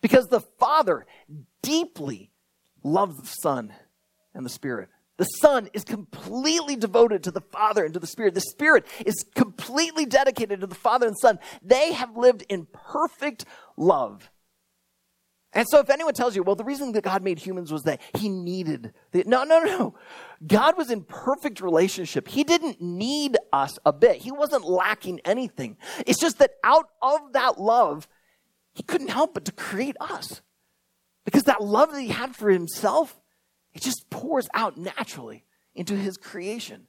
Because 0.00 0.28
the 0.28 0.40
Father 0.40 1.06
deeply 1.62 2.30
loves 2.82 3.18
the 3.18 3.26
Son 3.26 3.72
and 4.34 4.44
the 4.44 4.50
Spirit. 4.50 4.88
The 5.18 5.24
Son 5.24 5.70
is 5.72 5.84
completely 5.84 6.76
devoted 6.76 7.22
to 7.24 7.30
the 7.30 7.40
Father 7.40 7.84
and 7.84 7.94
to 7.94 8.00
the 8.00 8.06
Spirit. 8.06 8.34
The 8.34 8.40
Spirit 8.42 8.86
is 9.04 9.24
completely 9.34 10.04
dedicated 10.04 10.60
to 10.60 10.66
the 10.66 10.74
Father 10.74 11.06
and 11.06 11.16
Son. 11.18 11.38
They 11.62 11.92
have 11.92 12.16
lived 12.16 12.44
in 12.48 12.66
perfect 12.72 13.46
love. 13.76 14.30
And 15.56 15.66
so 15.70 15.78
if 15.78 15.88
anyone 15.88 16.12
tells 16.12 16.36
you, 16.36 16.42
well, 16.42 16.54
the 16.54 16.64
reason 16.64 16.92
that 16.92 17.02
God 17.02 17.22
made 17.22 17.38
humans 17.38 17.72
was 17.72 17.84
that 17.84 18.02
he 18.18 18.28
needed 18.28 18.92
the, 19.12 19.24
no, 19.26 19.42
no, 19.42 19.60
no. 19.60 19.94
God 20.46 20.76
was 20.76 20.90
in 20.90 21.02
perfect 21.02 21.62
relationship. 21.62 22.28
He 22.28 22.44
didn't 22.44 22.82
need 22.82 23.38
us 23.54 23.78
a 23.86 23.92
bit. 23.94 24.16
He 24.16 24.30
wasn't 24.30 24.68
lacking 24.68 25.20
anything. 25.24 25.78
It's 26.06 26.20
just 26.20 26.38
that 26.40 26.56
out 26.62 26.90
of 27.00 27.32
that 27.32 27.58
love, 27.58 28.06
he 28.74 28.82
couldn't 28.82 29.08
help 29.08 29.32
but 29.32 29.46
to 29.46 29.52
create 29.52 29.96
us. 29.98 30.42
Because 31.24 31.44
that 31.44 31.62
love 31.62 31.90
that 31.92 32.02
he 32.02 32.08
had 32.08 32.36
for 32.36 32.50
himself, 32.50 33.18
it 33.76 33.82
just 33.82 34.08
pours 34.08 34.48
out 34.54 34.78
naturally 34.78 35.44
into 35.74 35.94
his 35.94 36.16
creation. 36.16 36.86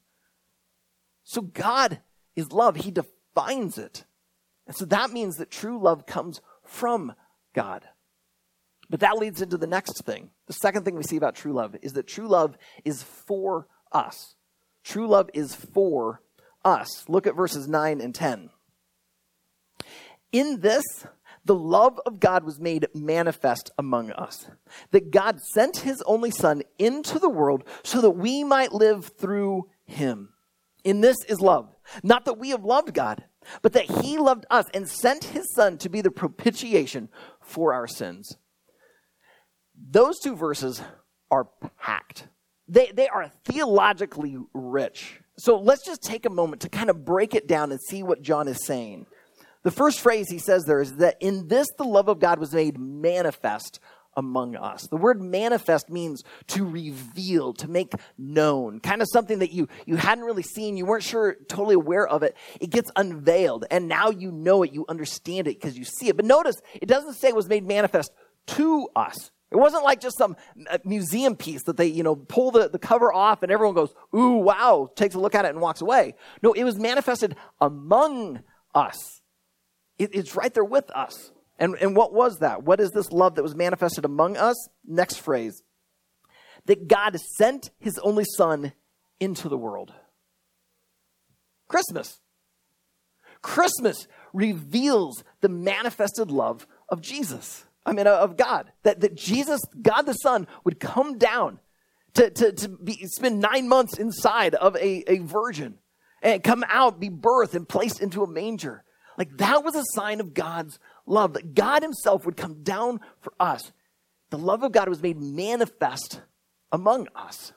So 1.26 1.42
God 1.42 2.00
is 2.34 2.54
love. 2.54 2.78
He 2.78 2.92
defines 2.92 3.78
it. 3.78 4.06
And 4.66 4.74
so 4.74 4.86
that 4.86 5.12
means 5.12 5.36
that 5.36 5.52
true 5.52 5.78
love 5.78 6.06
comes 6.06 6.40
from 6.64 7.14
God. 7.54 7.84
But 8.90 9.02
that 9.02 9.18
leads 9.18 9.42
into 9.42 9.58
the 9.58 9.68
next 9.68 10.06
thing. 10.06 10.30
The 10.46 10.54
second 10.54 10.86
thing 10.86 10.96
we 10.96 11.04
see 11.04 11.18
about 11.18 11.36
true 11.36 11.52
love 11.52 11.76
is 11.82 11.92
that 11.94 12.08
true 12.08 12.30
love 12.30 12.58
is 12.86 13.04
for 13.04 13.68
us. 13.92 14.36
True 14.86 15.10
love 15.10 15.30
is 15.34 15.54
for 15.54 16.22
us. 16.64 17.04
Look 17.10 17.28
at 17.28 17.36
verses 17.36 17.68
9 17.68 18.00
and 18.00 18.16
10. 18.16 18.50
In 20.32 20.62
this, 20.62 21.06
the 21.48 21.56
love 21.56 22.00
of 22.06 22.20
God 22.20 22.44
was 22.44 22.60
made 22.60 22.88
manifest 22.94 23.72
among 23.78 24.12
us. 24.12 24.48
That 24.92 25.12
God 25.12 25.42
sent 25.42 25.78
his 25.78 26.04
only 26.06 26.30
Son 26.30 26.62
into 26.78 27.20
the 27.20 27.30
world 27.30 27.64
so 27.84 28.02
that 28.02 28.12
we 28.12 28.44
might 28.44 28.74
live 28.74 29.12
through 29.18 29.70
him. 29.86 30.34
In 30.84 31.02
this 31.02 31.18
is 31.28 31.40
love. 31.40 31.74
Not 32.04 32.26
that 32.26 32.38
we 32.38 32.50
have 32.50 32.66
loved 32.66 32.94
God, 32.94 33.24
but 33.62 33.74
that 33.74 33.86
he 33.86 34.18
loved 34.18 34.46
us 34.50 34.66
and 34.74 34.88
sent 34.88 35.26
his 35.26 35.52
Son 35.54 35.78
to 35.80 35.90
be 35.90 36.02
the 36.02 36.12
propitiation 36.12 37.10
for 37.42 37.74
our 37.74 37.88
sins. 37.88 38.38
Those 39.90 40.20
two 40.20 40.36
verses 40.36 40.82
are 41.32 41.48
packed. 41.80 42.28
They, 42.68 42.92
they 42.94 43.08
are 43.08 43.32
theologically 43.46 44.38
rich. 44.54 45.22
So 45.38 45.58
let's 45.58 45.86
just 45.86 46.04
take 46.04 46.26
a 46.26 46.30
moment 46.30 46.62
to 46.64 46.70
kind 46.70 46.90
of 46.90 47.06
break 47.06 47.34
it 47.34 47.48
down 47.48 47.72
and 47.72 47.80
see 47.80 48.04
what 48.04 48.22
John 48.22 48.48
is 48.50 48.66
saying. 48.66 49.06
The 49.68 49.72
first 49.72 50.00
phrase 50.00 50.28
he 50.30 50.38
says 50.38 50.64
there 50.64 50.80
is 50.80 50.96
that 50.96 51.18
in 51.20 51.50
this 51.50 51.68
the 51.78 51.84
love 51.84 52.08
of 52.08 52.20
God 52.20 52.40
was 52.40 52.54
made 52.54 52.80
manifest 52.80 53.82
among 54.16 54.56
us. 54.56 54.88
The 54.88 54.96
word 54.96 55.22
manifest 55.22 55.90
means 55.90 56.24
to 56.48 56.66
reveal, 56.66 57.52
to 57.56 57.68
make 57.68 57.92
known, 58.18 58.80
kind 58.80 59.02
of 59.02 59.10
something 59.12 59.40
that 59.40 59.52
you, 59.52 59.68
you 59.86 59.98
hadn't 59.98 60.24
really 60.24 60.42
seen, 60.42 60.78
you 60.78 60.86
weren't 60.86 61.04
sure, 61.04 61.36
totally 61.50 61.76
aware 61.76 62.08
of 62.08 62.24
it. 62.24 62.38
It 62.62 62.70
gets 62.70 62.90
unveiled, 62.96 63.66
and 63.70 63.90
now 63.90 64.10
you 64.10 64.32
know 64.32 64.64
it, 64.64 64.72
you 64.72 64.86
understand 64.88 65.50
it 65.50 65.60
because 65.60 65.78
you 65.78 65.84
see 65.84 66.08
it. 66.08 66.16
But 66.16 66.24
notice, 66.24 66.56
it 66.74 66.86
doesn't 66.86 67.16
say 67.16 67.28
it 67.28 67.36
was 67.36 67.50
made 67.50 67.68
manifest 67.68 68.14
to 68.46 68.88
us. 68.96 69.32
It 69.52 69.58
wasn't 69.58 69.84
like 69.84 70.00
just 70.00 70.18
some 70.18 70.38
uh, 70.70 70.78
museum 70.86 71.36
piece 71.36 71.64
that 71.64 71.76
they, 71.76 71.88
you 71.88 72.04
know, 72.04 72.16
pull 72.16 72.52
the, 72.52 72.70
the 72.70 72.80
cover 72.80 73.12
off 73.12 73.44
and 73.44 73.52
everyone 73.52 73.76
goes, 73.76 73.94
ooh, 74.16 74.38
wow, 74.38 74.88
takes 74.96 75.14
a 75.14 75.20
look 75.20 75.36
at 75.36 75.44
it 75.44 75.50
and 75.50 75.60
walks 75.60 75.82
away. 75.82 76.16
No, 76.42 76.54
it 76.54 76.64
was 76.64 76.80
manifested 76.80 77.36
among 77.60 78.44
us. 78.74 79.18
It, 79.98 80.12
it's 80.14 80.36
right 80.36 80.54
there 80.54 80.64
with 80.64 80.90
us. 80.92 81.32
And, 81.60 81.76
and 81.82 81.96
what 81.96 82.14
was 82.14 82.40
that? 82.40 82.64
What 82.64 82.80
is 82.80 82.92
this 82.92 83.12
love 83.12 83.36
that 83.36 83.44
was 83.44 83.56
manifested 83.56 84.06
among 84.06 84.38
us? 84.38 84.56
Next 84.86 85.18
phrase 85.18 85.64
that 86.66 86.88
God 86.88 87.18
sent 87.20 87.72
his 87.80 87.98
only 88.00 88.26
son 88.36 88.74
into 89.20 89.50
the 89.50 89.58
world. 89.58 89.94
Christmas. 91.68 92.20
Christmas 93.42 94.08
reveals 94.34 95.24
the 95.42 95.50
manifested 95.50 96.30
love 96.30 96.68
of 96.90 97.02
Jesus. 97.02 97.66
I 97.86 97.94
mean, 97.94 98.06
of 98.06 98.38
God. 98.38 98.72
That, 98.84 99.00
that 99.00 99.16
Jesus, 99.16 99.62
God 99.82 100.02
the 100.04 100.14
Son, 100.14 100.48
would 100.66 100.80
come 100.80 101.18
down 101.18 101.60
to, 102.16 102.30
to, 102.30 102.52
to 102.52 102.68
be, 102.68 103.06
spend 103.06 103.40
nine 103.40 103.70
months 103.70 103.98
inside 103.98 104.56
of 104.56 104.76
a, 104.76 105.04
a 105.10 105.20
virgin 105.20 105.76
and 106.22 106.44
come 106.44 106.66
out, 106.68 107.00
be 107.00 107.10
birthed, 107.10 107.56
and 107.56 107.68
placed 107.68 108.02
into 108.02 108.24
a 108.24 108.28
manger. 108.28 108.84
Like 109.18 109.38
that 109.38 109.64
was 109.64 109.76
a 109.76 109.84
sign 109.94 110.20
of 110.20 110.34
God's 110.34 110.80
love, 111.06 111.34
that 111.34 111.56
God 111.56 111.82
Himself 111.82 112.26
would 112.26 112.38
come 112.38 112.64
down 112.64 113.00
for 113.20 113.34
us. 113.40 113.72
The 114.30 114.38
love 114.38 114.64
of 114.64 114.72
God 114.72 114.90
was 114.90 115.02
made 115.02 115.20
manifest 115.20 116.22
among 116.72 117.08
us. 117.16 117.54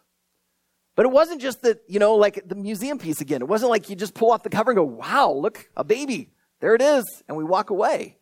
But 0.97 1.07
it 1.07 1.13
wasn't 1.13 1.41
just 1.41 1.63
that, 1.63 1.83
you 1.89 1.99
know, 1.99 2.17
like 2.17 2.43
the 2.47 2.55
museum 2.55 2.99
piece 2.99 3.21
again. 3.21 3.43
It 3.43 3.49
wasn't 3.49 3.71
like 3.71 3.89
you 3.89 3.97
just 3.97 4.15
pull 4.15 4.33
off 4.33 4.43
the 4.43 4.51
cover 4.51 4.71
and 4.71 4.77
go, 4.77 4.85
wow, 4.85 5.33
look, 5.33 5.69
a 5.77 5.85
baby. 5.85 6.31
There 6.61 6.75
it 6.75 6.83
is. 6.83 7.05
And 7.29 7.37
we 7.37 7.45
walk 7.45 7.71
away. 7.71 8.19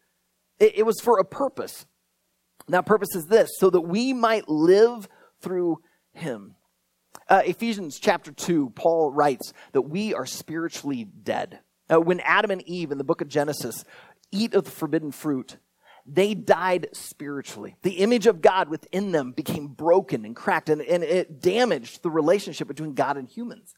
It, 0.59 0.79
it 0.79 0.83
was 0.85 1.01
for 1.01 1.19
a 1.19 1.25
purpose. 1.25 1.87
And 2.67 2.75
that 2.75 2.87
purpose 2.87 3.15
is 3.15 3.27
this 3.27 3.51
so 3.59 3.71
that 3.71 3.81
we 3.81 4.13
might 4.13 4.49
live 4.49 5.09
through 5.41 5.81
Him. 6.13 6.55
Uh, 7.29 7.43
Ephesians 7.45 7.99
chapter 7.99 8.33
2, 8.33 8.71
Paul 8.71 9.11
writes 9.11 9.53
that 9.73 9.83
we 9.83 10.15
are 10.15 10.27
spiritually 10.27 11.05
dead. 11.05 11.61
Uh, 11.91 12.01
when 12.01 12.21
Adam 12.21 12.51
and 12.51 12.63
Eve 12.63 12.91
in 12.93 12.99
the 12.99 13.05
book 13.05 13.21
of 13.21 13.29
Genesis 13.29 13.85
eat 14.31 14.55
of 14.55 14.65
the 14.65 14.71
forbidden 14.71 15.11
fruit, 15.11 15.57
they 16.07 16.35
died 16.35 16.89
spiritually. 16.93 17.77
The 17.83 17.99
image 17.99 18.27
of 18.27 18.41
God 18.41 18.69
within 18.69 19.13
them 19.13 19.33
became 19.33 19.69
broken 19.69 20.25
and 20.25 20.35
cracked, 20.35 20.69
and, 20.69 20.81
and 20.81 21.03
it 21.05 21.41
damaged 21.41 22.03
the 22.03 22.11
relationship 22.11 22.69
between 22.69 22.95
God 22.95 23.17
and 23.17 23.29
humans. 23.29 23.75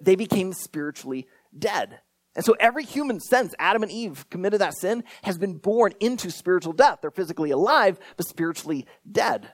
They 0.00 0.14
became 0.14 0.52
spiritually 0.52 1.26
dead. 1.56 2.00
And 2.36 2.44
so 2.44 2.56
every 2.58 2.84
human 2.84 3.20
since 3.20 3.54
Adam 3.58 3.82
and 3.82 3.92
Eve 3.92 4.28
committed 4.28 4.60
that 4.60 4.76
sin 4.76 5.04
has 5.22 5.38
been 5.38 5.58
born 5.58 5.92
into 6.00 6.30
spiritual 6.30 6.72
death. 6.72 6.98
They're 7.00 7.10
physically 7.10 7.50
alive, 7.50 7.98
but 8.16 8.26
spiritually 8.26 8.86
dead. 9.10 9.50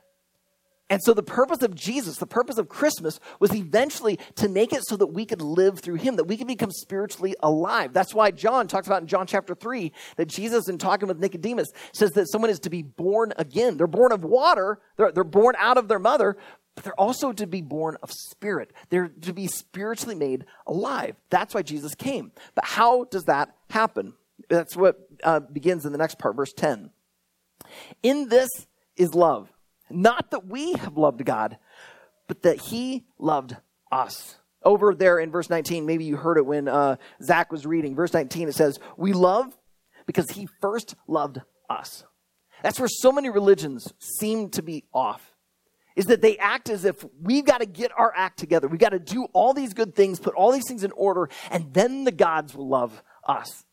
And 0.90 1.00
so 1.00 1.14
the 1.14 1.22
purpose 1.22 1.62
of 1.62 1.76
Jesus, 1.76 2.18
the 2.18 2.26
purpose 2.26 2.58
of 2.58 2.68
Christmas 2.68 3.20
was 3.38 3.54
eventually 3.54 4.18
to 4.34 4.48
make 4.48 4.72
it 4.72 4.82
so 4.84 4.96
that 4.96 5.06
we 5.06 5.24
could 5.24 5.40
live 5.40 5.78
through 5.78 5.94
him, 5.94 6.16
that 6.16 6.24
we 6.24 6.36
could 6.36 6.48
become 6.48 6.72
spiritually 6.72 7.36
alive. 7.44 7.92
That's 7.92 8.12
why 8.12 8.32
John 8.32 8.66
talks 8.66 8.88
about 8.88 9.00
in 9.00 9.06
John 9.06 9.28
chapter 9.28 9.54
3 9.54 9.92
that 10.16 10.26
Jesus, 10.26 10.68
in 10.68 10.78
talking 10.78 11.06
with 11.06 11.20
Nicodemus, 11.20 11.68
says 11.92 12.10
that 12.12 12.28
someone 12.30 12.50
is 12.50 12.58
to 12.60 12.70
be 12.70 12.82
born 12.82 13.32
again. 13.38 13.76
They're 13.76 13.86
born 13.86 14.10
of 14.10 14.24
water, 14.24 14.80
they're, 14.96 15.12
they're 15.12 15.22
born 15.22 15.54
out 15.60 15.78
of 15.78 15.86
their 15.86 16.00
mother, 16.00 16.36
but 16.74 16.82
they're 16.82 17.00
also 17.00 17.32
to 17.32 17.46
be 17.46 17.62
born 17.62 17.96
of 18.02 18.10
spirit. 18.10 18.72
They're 18.88 19.08
to 19.08 19.32
be 19.32 19.46
spiritually 19.46 20.16
made 20.16 20.44
alive. 20.66 21.14
That's 21.30 21.54
why 21.54 21.62
Jesus 21.62 21.94
came. 21.94 22.32
But 22.56 22.64
how 22.64 23.04
does 23.04 23.24
that 23.24 23.54
happen? 23.70 24.14
That's 24.48 24.76
what 24.76 24.96
uh, 25.22 25.38
begins 25.38 25.86
in 25.86 25.92
the 25.92 25.98
next 25.98 26.18
part, 26.18 26.34
verse 26.34 26.52
10. 26.52 26.90
In 28.02 28.28
this 28.28 28.48
is 28.96 29.14
love 29.14 29.52
not 29.90 30.30
that 30.30 30.46
we 30.46 30.72
have 30.74 30.96
loved 30.96 31.24
God, 31.24 31.58
but 32.28 32.42
that 32.42 32.60
He 32.60 33.04
loved 33.18 33.56
us. 33.90 34.36
Over 34.62 34.94
there 34.94 35.18
in 35.18 35.30
verse 35.30 35.48
19, 35.48 35.86
maybe 35.86 36.04
you 36.04 36.16
heard 36.16 36.36
it 36.36 36.44
when 36.44 36.68
uh, 36.68 36.96
Zach 37.22 37.50
was 37.50 37.64
reading. 37.64 37.94
Verse 37.94 38.12
19, 38.12 38.48
it 38.48 38.54
says, 38.54 38.78
We 38.96 39.12
love 39.12 39.56
because 40.06 40.30
He 40.30 40.48
first 40.60 40.94
loved 41.06 41.40
us. 41.68 42.04
That's 42.62 42.78
where 42.78 42.88
so 42.88 43.10
many 43.10 43.30
religions 43.30 43.92
seem 43.98 44.50
to 44.50 44.62
be 44.62 44.84
off. 44.92 45.34
Is 45.96 46.06
that 46.06 46.22
they 46.22 46.38
act 46.38 46.70
as 46.70 46.84
if 46.84 47.04
we've 47.20 47.44
got 47.44 47.58
to 47.58 47.66
get 47.66 47.90
our 47.98 48.12
act 48.14 48.38
together. 48.38 48.68
We've 48.68 48.78
got 48.80 48.90
to 48.90 48.98
do 48.98 49.24
all 49.32 49.52
these 49.52 49.74
good 49.74 49.94
things, 49.94 50.20
put 50.20 50.34
all 50.34 50.52
these 50.52 50.66
things 50.68 50.84
in 50.84 50.92
order, 50.92 51.28
and 51.50 51.74
then 51.74 52.04
the 52.04 52.12
gods 52.12 52.54
will 52.54 52.68
love 52.68 53.02
us. 53.26 53.64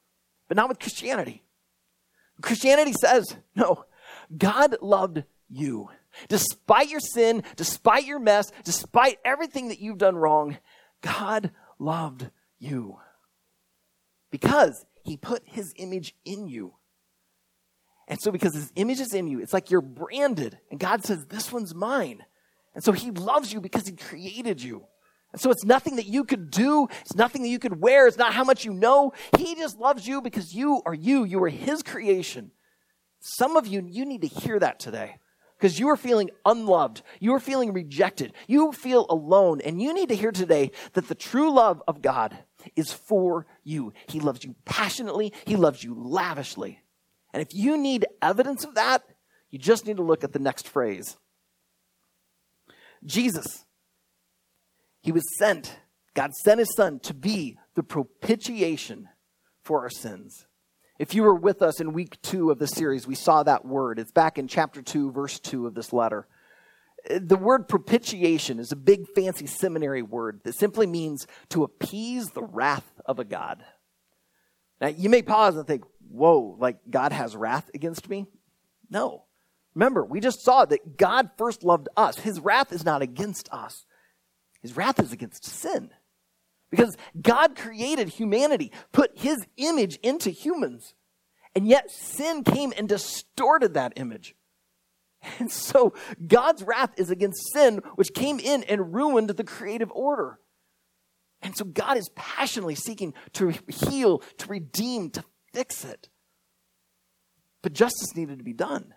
But 0.47 0.57
not 0.57 0.69
with 0.69 0.79
Christianity. 0.79 1.43
Christianity 2.41 2.93
says, 2.93 3.35
no, 3.55 3.85
God 4.35 4.77
loved 4.81 5.23
you. 5.49 5.89
Despite 6.27 6.89
your 6.89 6.99
sin, 6.99 7.43
despite 7.55 8.05
your 8.05 8.19
mess, 8.19 8.51
despite 8.63 9.19
everything 9.23 9.69
that 9.69 9.79
you've 9.79 9.97
done 9.97 10.15
wrong, 10.15 10.57
God 11.01 11.51
loved 11.79 12.29
you. 12.59 12.97
Because 14.31 14.85
he 15.03 15.17
put 15.17 15.43
his 15.45 15.73
image 15.77 16.15
in 16.25 16.47
you. 16.47 16.73
And 18.07 18.19
so, 18.21 18.31
because 18.31 18.53
his 18.53 18.71
image 18.75 18.99
is 18.99 19.13
in 19.13 19.27
you, 19.27 19.41
it's 19.41 19.53
like 19.53 19.69
you're 19.69 19.81
branded. 19.81 20.57
And 20.71 20.79
God 20.79 21.03
says, 21.03 21.25
This 21.25 21.51
one's 21.51 21.75
mine. 21.75 22.23
And 22.73 22.83
so, 22.83 22.91
he 22.93 23.11
loves 23.11 23.51
you 23.51 23.59
because 23.59 23.87
he 23.87 23.95
created 23.95 24.61
you. 24.61 24.85
And 25.33 25.41
so 25.41 25.51
it's 25.51 25.65
nothing 25.65 25.97
that 25.97 26.05
you 26.05 26.23
could 26.23 26.49
do. 26.49 26.87
It's 27.01 27.15
nothing 27.15 27.41
that 27.43 27.49
you 27.49 27.59
could 27.59 27.81
wear. 27.81 28.07
It's 28.07 28.17
not 28.17 28.33
how 28.33 28.43
much 28.43 28.63
you 28.63 28.73
know. 28.73 29.11
He 29.37 29.55
just 29.55 29.77
loves 29.77 30.07
you 30.07 30.21
because 30.21 30.53
you 30.53 30.81
are 30.85 30.93
you. 30.93 31.25
You 31.25 31.43
are 31.43 31.49
his 31.49 31.83
creation. 31.83 32.51
Some 33.19 33.57
of 33.57 33.67
you, 33.67 33.85
you 33.89 34.05
need 34.05 34.21
to 34.21 34.27
hear 34.27 34.57
that 34.59 34.79
today 34.79 35.17
because 35.57 35.79
you 35.79 35.89
are 35.89 35.97
feeling 35.97 36.29
unloved. 36.45 37.01
You 37.19 37.33
are 37.33 37.39
feeling 37.39 37.73
rejected. 37.73 38.33
You 38.47 38.71
feel 38.71 39.05
alone. 39.09 39.59
And 39.61 39.81
you 39.81 39.93
need 39.93 40.09
to 40.09 40.15
hear 40.15 40.31
today 40.31 40.71
that 40.93 41.07
the 41.07 41.15
true 41.15 41.51
love 41.51 41.81
of 41.87 42.01
God 42.01 42.37
is 42.75 42.91
for 42.91 43.47
you. 43.63 43.93
He 44.07 44.19
loves 44.19 44.43
you 44.43 44.55
passionately, 44.65 45.33
He 45.45 45.55
loves 45.55 45.83
you 45.83 45.95
lavishly. 45.95 46.81
And 47.33 47.41
if 47.41 47.53
you 47.53 47.77
need 47.77 48.05
evidence 48.21 48.63
of 48.63 48.75
that, 48.75 49.03
you 49.49 49.59
just 49.59 49.85
need 49.85 49.97
to 49.97 50.03
look 50.03 50.23
at 50.23 50.33
the 50.33 50.39
next 50.39 50.67
phrase 50.67 51.17
Jesus, 53.05 53.65
He 55.01 55.11
was 55.11 55.23
sent, 55.37 55.79
God 56.13 56.33
sent 56.33 56.59
His 56.59 56.73
Son 56.75 56.99
to 57.01 57.13
be 57.13 57.57
the 57.75 57.83
propitiation 57.83 59.09
for 59.63 59.81
our 59.81 59.89
sins. 59.89 60.46
If 60.99 61.13
you 61.13 61.23
were 61.23 61.35
with 61.35 61.61
us 61.61 61.79
in 61.79 61.93
week 61.93 62.19
two 62.21 62.49
of 62.49 62.57
the 62.57 62.67
series, 62.67 63.05
we 63.05 63.15
saw 63.15 63.43
that 63.43 63.65
word. 63.65 63.99
It's 63.99 64.11
back 64.11 64.39
in 64.39 64.47
chapter 64.47 64.81
2, 64.81 65.11
verse 65.11 65.39
2 65.39 65.67
of 65.67 65.75
this 65.75 65.93
letter. 65.93 66.27
The 67.09 67.37
word 67.37 67.69
propitiation 67.69 68.59
is 68.59 68.71
a 68.71 68.75
big 68.75 69.07
fancy 69.15 69.45
seminary 69.45 70.01
word 70.01 70.41
that 70.43 70.55
simply 70.55 70.87
means 70.87 71.27
to 71.49 71.63
appease 71.63 72.29
the 72.29 72.41
wrath 72.41 72.89
of 73.05 73.19
a 73.19 73.23
God. 73.23 73.63
Now, 74.81 74.87
you 74.87 75.09
may 75.09 75.21
pause 75.21 75.55
and 75.55 75.67
think, 75.67 75.83
whoa, 76.09 76.57
like 76.59 76.77
God 76.89 77.11
has 77.11 77.35
wrath 77.35 77.69
against 77.73 78.09
me? 78.09 78.25
No. 78.89 79.25
Remember, 79.75 80.03
we 80.03 80.19
just 80.19 80.43
saw 80.43 80.65
that 80.65 80.97
God 80.97 81.29
first 81.37 81.63
loved 81.63 81.89
us. 81.95 82.17
His 82.17 82.39
wrath 82.39 82.71
is 82.73 82.83
not 82.83 83.03
against 83.03 83.47
us, 83.51 83.85
His 84.61 84.75
wrath 84.75 84.99
is 84.99 85.11
against 85.11 85.45
sin. 85.45 85.91
Because 86.69 86.95
God 87.19 87.55
created 87.55 88.09
humanity, 88.09 88.71
put 88.91 89.17
his 89.17 89.37
image 89.55 89.97
into 90.03 90.29
humans. 90.29 90.93
And 91.55 91.67
yet 91.67 91.89
sin 91.89 92.43
came 92.43 92.73
and 92.77 92.87
distorted 92.87 93.73
that 93.73 93.93
image. 93.95 94.35
And 95.39 95.51
so 95.51 95.93
God's 96.25 96.63
wrath 96.63 96.91
is 96.97 97.09
against 97.09 97.51
sin, 97.51 97.81
which 97.95 98.13
came 98.13 98.39
in 98.39 98.63
and 98.63 98.93
ruined 98.93 99.29
the 99.29 99.43
creative 99.43 99.91
order. 99.91 100.39
And 101.41 101.55
so 101.55 101.65
God 101.65 101.97
is 101.97 102.09
passionately 102.15 102.75
seeking 102.75 103.13
to 103.33 103.53
heal, 103.67 104.19
to 104.37 104.47
redeem, 104.47 105.09
to 105.11 105.23
fix 105.53 105.85
it. 105.85 106.09
But 107.61 107.73
justice 107.73 108.15
needed 108.15 108.37
to 108.37 108.43
be 108.43 108.53
done. 108.53 108.93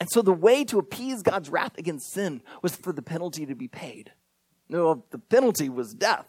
And 0.00 0.08
so 0.10 0.22
the 0.22 0.32
way 0.32 0.64
to 0.64 0.78
appease 0.78 1.22
God's 1.22 1.50
wrath 1.50 1.78
against 1.78 2.12
sin 2.12 2.42
was 2.62 2.74
for 2.74 2.92
the 2.92 3.02
penalty 3.02 3.46
to 3.46 3.54
be 3.54 3.68
paid. 3.68 4.12
No, 4.72 5.04
the 5.10 5.18
penalty 5.18 5.68
was 5.68 5.92
death. 5.92 6.26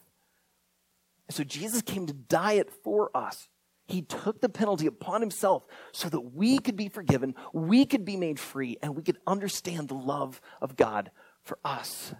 So 1.29 1.45
Jesus 1.45 1.81
came 1.81 2.05
to 2.07 2.13
die 2.13 2.53
it 2.53 2.69
for 2.69 3.09
us. 3.15 3.47
He 3.87 4.01
took 4.01 4.41
the 4.41 4.49
penalty 4.49 4.85
upon 4.85 5.21
himself 5.21 5.65
so 5.93 6.09
that 6.09 6.19
we 6.19 6.59
could 6.59 6.75
be 6.75 6.89
forgiven, 6.89 7.35
we 7.53 7.85
could 7.85 8.03
be 8.03 8.17
made 8.17 8.41
free, 8.41 8.77
and 8.81 8.97
we 8.97 9.01
could 9.01 9.17
understand 9.25 9.87
the 9.87 9.93
love 9.93 10.41
of 10.61 10.75
God 10.75 11.09
for 11.41 11.57
us. 11.63 12.13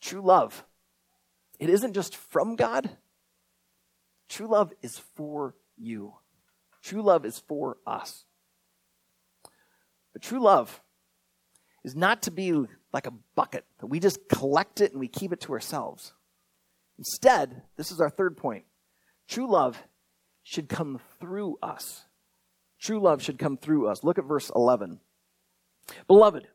True 0.00 0.22
love, 0.22 0.64
it 1.58 1.68
isn't 1.68 1.92
just 1.92 2.16
from 2.16 2.56
God, 2.56 2.88
true 4.30 4.48
love 4.48 4.72
is 4.80 4.98
for 5.16 5.54
you. 5.76 6.14
True 6.82 7.02
love 7.02 7.26
is 7.26 7.38
for 7.46 7.76
us. 7.86 8.24
But 10.14 10.22
true 10.22 10.40
love 10.40 10.80
is 11.84 11.94
not 11.94 12.22
to 12.22 12.30
be 12.30 12.66
like 12.92 13.06
a 13.06 13.12
bucket 13.34 13.64
that 13.78 13.86
we 13.86 14.00
just 14.00 14.18
collect 14.28 14.80
it 14.80 14.92
and 14.92 15.00
we 15.00 15.08
keep 15.08 15.32
it 15.32 15.40
to 15.42 15.52
ourselves. 15.52 16.12
Instead, 16.98 17.62
this 17.76 17.90
is 17.90 18.00
our 18.00 18.10
third 18.10 18.36
point 18.36 18.64
true 19.28 19.48
love 19.50 19.82
should 20.42 20.68
come 20.68 21.00
through 21.20 21.56
us. 21.62 22.04
True 22.80 23.00
love 23.00 23.22
should 23.22 23.38
come 23.38 23.56
through 23.56 23.88
us. 23.88 24.02
Look 24.02 24.18
at 24.18 24.24
verse 24.24 24.50
11. 24.54 25.00
Beloved, 26.06 26.48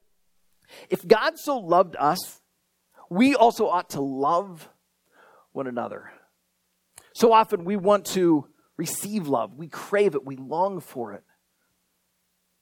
if 0.89 1.07
God 1.07 1.37
so 1.37 1.57
loved 1.57 1.95
us, 1.97 2.41
we 3.09 3.35
also 3.35 3.67
ought 3.67 3.91
to 3.91 4.01
love 4.01 4.67
one 5.51 5.67
another. 5.67 6.11
So 7.13 7.31
often 7.31 7.63
we 7.63 7.75
want 7.75 8.05
to 8.07 8.47
receive 8.77 9.27
love, 9.27 9.55
we 9.55 9.67
crave 9.67 10.15
it, 10.15 10.25
we 10.25 10.35
long 10.35 10.79
for 10.81 11.13
it. 11.13 11.23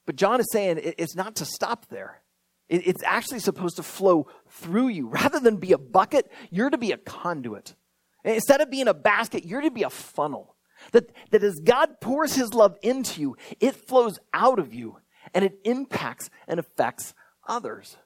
But 0.06 0.16
John 0.16 0.40
is 0.40 0.48
saying 0.52 0.80
it's 0.82 1.16
not 1.16 1.36
to 1.38 1.46
stop 1.46 1.88
there. 1.88 2.23
It's 2.70 3.04
actually 3.04 3.40
supposed 3.40 3.76
to 3.76 3.84
flow 3.84 4.28
through 4.50 4.88
you. 4.88 5.08
Rather 5.08 5.40
than 5.40 5.58
be 5.58 5.74
a 5.74 5.78
bucket, 5.78 6.32
you're 6.50 6.70
to 6.70 6.78
be 6.78 6.92
a 6.92 6.98
conduit. 6.98 7.76
Instead 8.24 8.62
of 8.62 8.72
being 8.72 8.88
a 8.88 8.94
basket, 8.94 9.46
you're 9.46 9.62
to 9.62 9.72
be 9.72 9.84
a 9.84 9.90
funnel. 9.90 10.56
That, 10.92 11.12
that 11.32 11.44
as 11.44 11.60
God 11.60 12.02
pours 12.02 12.36
his 12.36 12.54
love 12.54 12.78
into 12.82 13.22
you, 13.22 13.38
it 13.60 13.76
flows 13.76 14.20
out 14.34 14.60
of 14.60 14.74
you 14.74 14.98
and 15.34 15.46
it 15.46 15.60
impacts 15.64 16.30
and 16.48 16.60
affects 16.60 17.14
others. 17.48 17.98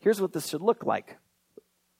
Here's 0.00 0.20
what 0.20 0.32
this 0.32 0.48
should 0.48 0.62
look 0.62 0.84
like. 0.84 1.18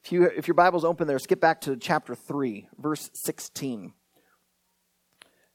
If, 0.04 0.12
you, 0.12 0.24
if 0.24 0.48
your 0.48 0.54
Bible's 0.54 0.84
open 0.84 1.06
there, 1.06 1.18
skip 1.18 1.40
back 1.40 1.60
to 1.62 1.76
chapter 1.76 2.14
3, 2.14 2.68
verse 2.78 3.10
16. 3.12 3.92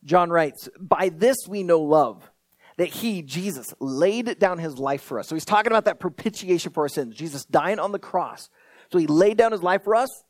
John 0.04 0.30
writes, 0.30 0.70
By 0.80 1.10
this 1.10 1.38
we 1.48 1.64
know 1.64 1.82
love, 1.82 2.30
that 2.78 2.88
he, 2.88 3.22
Jesus, 3.22 3.74
laid 3.80 4.40
down 4.40 4.58
his 4.58 4.78
life 4.78 5.02
for 5.02 5.20
us. 5.20 5.28
So 5.28 5.36
he's 5.36 5.46
talking 5.46 5.72
about 5.72 5.86
that 5.86 6.00
propitiation 6.00 6.72
for 6.72 6.84
our 6.84 6.90
sins, 6.90 7.16
Jesus 7.16 7.46
dying 7.46 7.80
on 7.80 7.92
the 7.92 8.00
cross. 8.00 8.50
So 8.92 8.98
he 8.98 9.08
laid 9.08 9.38
down 9.38 9.52
his 9.52 9.64
life 9.64 9.84
for 9.84 9.96
us, 9.96 10.24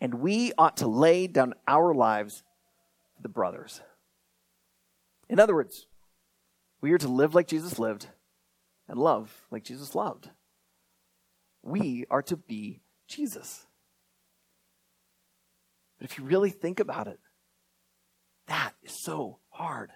and 0.00 0.14
we 0.14 0.52
ought 0.58 0.78
to 0.78 0.86
lay 0.86 1.26
down 1.26 1.54
our 1.66 1.94
lives 1.94 2.42
for 3.16 3.22
the 3.22 3.28
brothers. 3.28 3.80
In 5.28 5.40
other 5.40 5.54
words, 5.54 5.86
we 6.80 6.92
are 6.92 6.98
to 6.98 7.08
live 7.08 7.34
like 7.34 7.48
Jesus 7.48 7.78
lived 7.78 8.08
and 8.88 8.98
love 8.98 9.46
like 9.50 9.64
Jesus 9.64 9.94
loved. 9.94 10.30
We 11.62 12.04
are 12.10 12.22
to 12.22 12.36
be 12.36 12.82
Jesus. 13.08 13.66
But 15.98 16.10
if 16.10 16.18
you 16.18 16.24
really 16.24 16.50
think 16.50 16.80
about 16.80 17.06
it, 17.06 17.18
that 18.46 18.72
is 18.82 18.92
so 18.92 19.38
hard. 19.48 19.90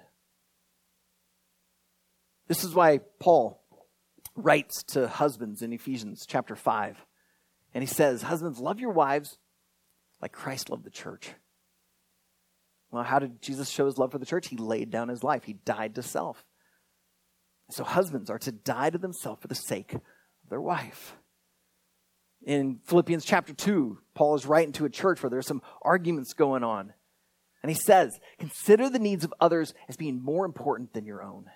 This 2.48 2.64
is 2.64 2.74
why 2.74 3.00
Paul 3.20 3.62
writes 4.34 4.82
to 4.84 5.06
husbands 5.06 5.62
in 5.62 5.72
Ephesians 5.72 6.24
chapter 6.26 6.56
5. 6.56 7.04
And 7.74 7.82
he 7.82 7.86
says, 7.86 8.22
Husbands, 8.22 8.58
love 8.58 8.80
your 8.80 8.90
wives 8.90 9.38
like 10.22 10.32
Christ 10.32 10.70
loved 10.70 10.84
the 10.84 10.90
church. 10.90 11.30
Well, 12.90 13.04
how 13.04 13.18
did 13.18 13.42
Jesus 13.42 13.68
show 13.68 13.84
his 13.84 13.98
love 13.98 14.12
for 14.12 14.18
the 14.18 14.26
church? 14.26 14.48
He 14.48 14.56
laid 14.56 14.90
down 14.90 15.08
his 15.08 15.22
life, 15.22 15.44
he 15.44 15.52
died 15.52 15.94
to 15.96 16.02
self. 16.02 16.44
So, 17.70 17.84
husbands 17.84 18.30
are 18.30 18.38
to 18.38 18.52
die 18.52 18.88
to 18.88 18.96
themselves 18.96 19.42
for 19.42 19.48
the 19.48 19.54
sake 19.54 19.92
of 19.92 20.00
their 20.48 20.60
wife. 20.60 21.14
In 22.46 22.80
Philippians 22.84 23.26
chapter 23.26 23.52
2, 23.52 23.98
Paul 24.14 24.36
is 24.36 24.46
writing 24.46 24.72
to 24.74 24.86
a 24.86 24.90
church 24.90 25.22
where 25.22 25.28
there's 25.28 25.46
some 25.46 25.60
arguments 25.82 26.32
going 26.32 26.64
on. 26.64 26.94
And 27.62 27.70
he 27.70 27.76
says, 27.76 28.18
Consider 28.38 28.88
the 28.88 28.98
needs 28.98 29.22
of 29.22 29.34
others 29.38 29.74
as 29.86 29.98
being 29.98 30.22
more 30.22 30.46
important 30.46 30.94
than 30.94 31.04
your 31.04 31.22
own. 31.22 31.46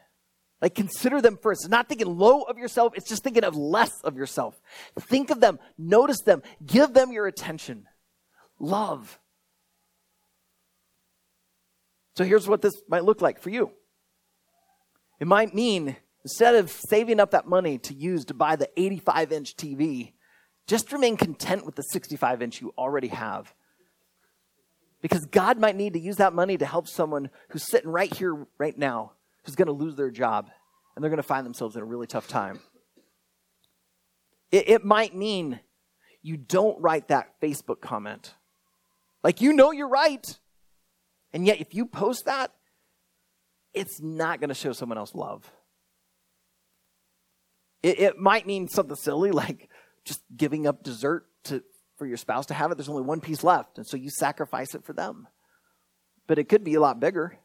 Like, 0.63 0.77
consider 0.77 1.21
them 1.21 1.37
first. 1.43 1.65
It's 1.65 1.71
not 1.71 1.89
thinking 1.89 2.17
low 2.17 2.43
of 2.43 2.57
yourself, 2.57 2.93
it's 2.97 3.09
just 3.09 3.25
thinking 3.25 3.43
of 3.43 3.57
less 3.57 4.01
of 4.03 4.17
yourself. 4.17 4.63
Think 4.99 5.31
of 5.31 5.41
them, 5.41 5.59
notice 5.77 6.21
them, 6.21 6.43
give 6.65 6.95
them 6.95 7.11
your 7.11 7.27
attention. 7.27 7.89
Love. 8.61 9.19
So, 12.17 12.25
here's 12.25 12.47
what 12.47 12.63
this 12.63 12.75
might 12.89 13.05
look 13.05 13.21
like 13.21 13.41
for 13.41 13.51
you 13.51 13.73
it 15.19 15.27
might 15.27 15.53
mean 15.53 15.97
instead 16.25 16.55
of 16.55 16.71
saving 16.71 17.19
up 17.19 17.33
that 17.33 17.49
money 17.49 17.79
to 17.79 17.95
use 17.95 18.25
to 18.27 18.35
buy 18.35 18.55
the 18.55 18.71
85 18.77 19.33
inch 19.33 19.57
TV, 19.57 20.13
just 20.69 20.93
remain 20.93 21.17
content 21.17 21.67
with 21.67 21.75
the 21.75 21.83
65 21.83 22.41
inch 22.41 22.61
you 22.61 22.73
already 22.79 23.09
have. 23.09 23.53
Because 25.01 25.27
God 25.27 25.59
might 25.59 25.75
need 25.75 25.95
to 25.95 25.99
use 25.99 26.17
that 26.17 26.33
money 26.33 26.57
to 26.57 26.67
help 26.67 26.87
someone 26.87 27.31
who's 27.49 27.69
sitting 27.69 27.91
right 27.91 28.15
here, 28.15 28.47
right 28.59 28.79
now, 28.79 29.15
who's 29.45 29.57
going 29.57 29.67
to 29.67 29.73
lose 29.73 29.97
their 29.97 30.11
job 30.11 30.51
and 30.95 31.03
they're 31.03 31.11
going 31.11 31.17
to 31.19 31.23
find 31.23 31.45
themselves 31.47 31.77
in 31.77 31.83
a 31.83 31.87
really 31.87 32.07
tough 32.07 32.29
time. 32.29 32.61
It, 34.51 34.69
it 34.69 34.85
might 34.85 35.15
mean 35.15 35.61
you 36.23 36.37
don't 36.37 36.81
write 36.81 37.09
that 37.09 37.41
Facebook 37.41 37.81
comment. 37.81 38.35
Like, 39.25 39.41
you 39.41 39.53
know 39.53 39.71
you're 39.71 39.89
right. 39.89 40.39
And 41.33 41.47
yet, 41.47 41.61
if 41.61 41.75
you 41.75 41.87
post 41.87 42.27
that, 42.27 42.53
it's 43.73 44.01
not 44.01 44.41
going 44.41 44.49
to 44.49 44.55
show 44.55 44.73
someone 44.73 44.99
else 44.99 45.15
love. 45.15 45.51
It, 47.83 47.99
it 47.99 48.19
might 48.19 48.47
mean 48.47 48.69
something 48.69 48.97
silly 48.97 49.31
like 49.33 49.69
just 50.05 50.23
giving 50.37 50.67
up 50.67 50.83
dessert 50.83 51.27
to, 51.45 51.63
for 51.97 52.07
your 52.07 52.17
spouse 52.17 52.47
to 52.47 52.55
have 52.55 52.71
it. 52.71 52.77
There's 52.77 52.89
only 52.89 53.03
one 53.03 53.21
piece 53.21 53.43
left, 53.43 53.79
and 53.79 53.87
so 53.87 53.97
you 53.97 54.11
sacrifice 54.11 54.75
it 54.75 54.85
for 54.85 54.93
them. 54.93 55.27
But 56.27 56.39
it 56.39 56.49
could 56.49 56.65
be 56.65 56.75
a 56.75 56.81
lot 56.81 57.01
bigger. 57.01 57.39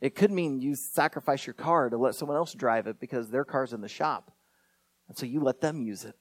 It 0.00 0.14
could 0.14 0.30
mean 0.30 0.60
you 0.60 0.74
sacrifice 0.74 1.46
your 1.46 1.54
car 1.54 1.88
to 1.88 1.96
let 1.96 2.14
someone 2.14 2.36
else 2.36 2.52
drive 2.52 2.86
it 2.86 3.00
because 3.00 3.30
their 3.30 3.44
car's 3.44 3.72
in 3.72 3.80
the 3.80 3.88
shop. 3.88 4.30
And 5.08 5.16
so 5.16 5.24
you 5.24 5.40
let 5.40 5.60
them 5.60 5.82
use 5.82 6.04
it. 6.04 6.16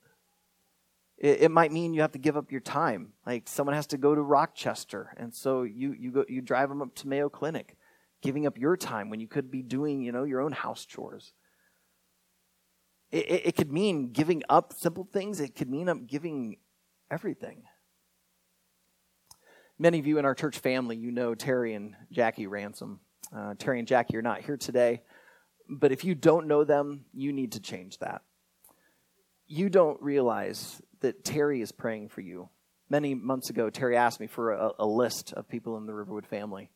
It, 1.18 1.42
it, 1.44 1.52
might 1.52 1.72
mean 1.72 1.94
you 1.94 2.02
have 2.02 2.12
to 2.12 2.20
give 2.20 2.38
up 2.38 2.52
your 2.52 2.62
time. 2.62 3.14
Like 3.26 3.48
someone 3.48 3.76
has 3.76 3.88
to 3.88 3.98
go 3.98 4.16
to 4.16 4.22
Rochester, 4.22 5.14
and 5.18 5.34
so 5.34 5.64
you, 5.64 5.94
you, 5.98 6.12
go, 6.12 6.26
you 6.28 6.42
drive 6.42 6.70
them 6.70 6.82
up 6.82 6.94
to 6.96 7.08
Mayo 7.08 7.30
Clinic, 7.30 7.78
giving 8.22 8.46
up 8.46 8.58
your 8.58 8.76
time 8.76 9.10
when 9.10 9.22
you 9.22 9.28
could 9.28 9.50
be 9.50 9.62
doing, 9.62 10.02
you 10.02 10.12
know, 10.12 10.26
your 10.26 10.42
own 10.42 10.52
house 10.52 10.86
chores. 10.86 11.34
It, 13.12 13.30
it, 13.30 13.48
it 13.48 13.56
could 13.56 13.72
mean 13.72 14.12
giving 14.12 14.44
up 14.50 14.74
simple 14.74 15.08
things. 15.12 15.40
It 15.40 15.56
could 15.56 15.70
mean 15.70 15.88
up 15.88 16.06
giving 16.06 16.58
everything. 17.10 17.64
Many 19.80 20.00
of 20.00 20.08
you 20.08 20.18
in 20.18 20.26
our 20.26 20.36
church 20.36 20.60
family, 20.60 20.98
you 20.98 21.12
know 21.12 21.34
Terry 21.34 21.74
and 21.74 21.96
Jackie 22.12 22.48
Ransom. 22.48 23.00
Uh, 23.36 23.54
Terry 23.58 23.80
and 23.80 23.88
Jackie 23.88 24.16
are 24.16 24.22
not 24.22 24.42
here 24.42 24.56
today, 24.56 25.02
but 25.68 25.92
if 25.92 26.06
you 26.06 26.16
don't 26.16 26.48
know 26.48 26.64
them, 26.64 27.06
you 27.14 27.34
need 27.34 27.54
to 27.54 27.60
change 27.60 27.98
that. 28.00 28.22
You 29.48 29.70
don't 29.70 30.02
realize 30.02 30.82
that 31.02 31.26
Terry 31.26 31.62
is 31.62 31.72
praying 31.72 32.10
for 32.10 32.22
you. 32.22 32.50
Many 32.90 33.14
months 33.14 33.50
ago, 33.50 33.70
Terry 33.70 33.98
asked 33.98 34.20
me 34.20 34.28
for 34.28 34.54
a, 34.54 34.72
a 34.80 34.86
list 34.86 35.34
of 35.34 35.50
people 35.50 35.76
in 35.78 35.86
the 35.86 35.94
Riverwood 35.94 36.26
family. 36.26 36.70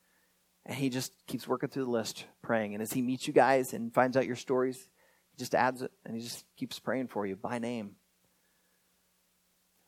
And 0.65 0.75
he 0.75 0.89
just 0.89 1.13
keeps 1.27 1.47
working 1.47 1.69
through 1.69 1.85
the 1.85 1.91
list, 1.91 2.25
praying. 2.41 2.73
And 2.73 2.83
as 2.83 2.91
he 2.91 3.01
meets 3.01 3.25
you 3.25 3.33
guys 3.33 3.73
and 3.73 3.93
finds 3.93 4.17
out 4.17 4.27
your 4.27 4.35
stories, 4.35 4.77
he 5.31 5.37
just 5.37 5.55
adds 5.55 5.81
it 5.81 5.91
and 6.05 6.15
he 6.15 6.21
just 6.21 6.45
keeps 6.57 6.77
praying 6.77 7.07
for 7.07 7.25
you 7.25 7.35
by 7.35 7.59
name. 7.59 7.95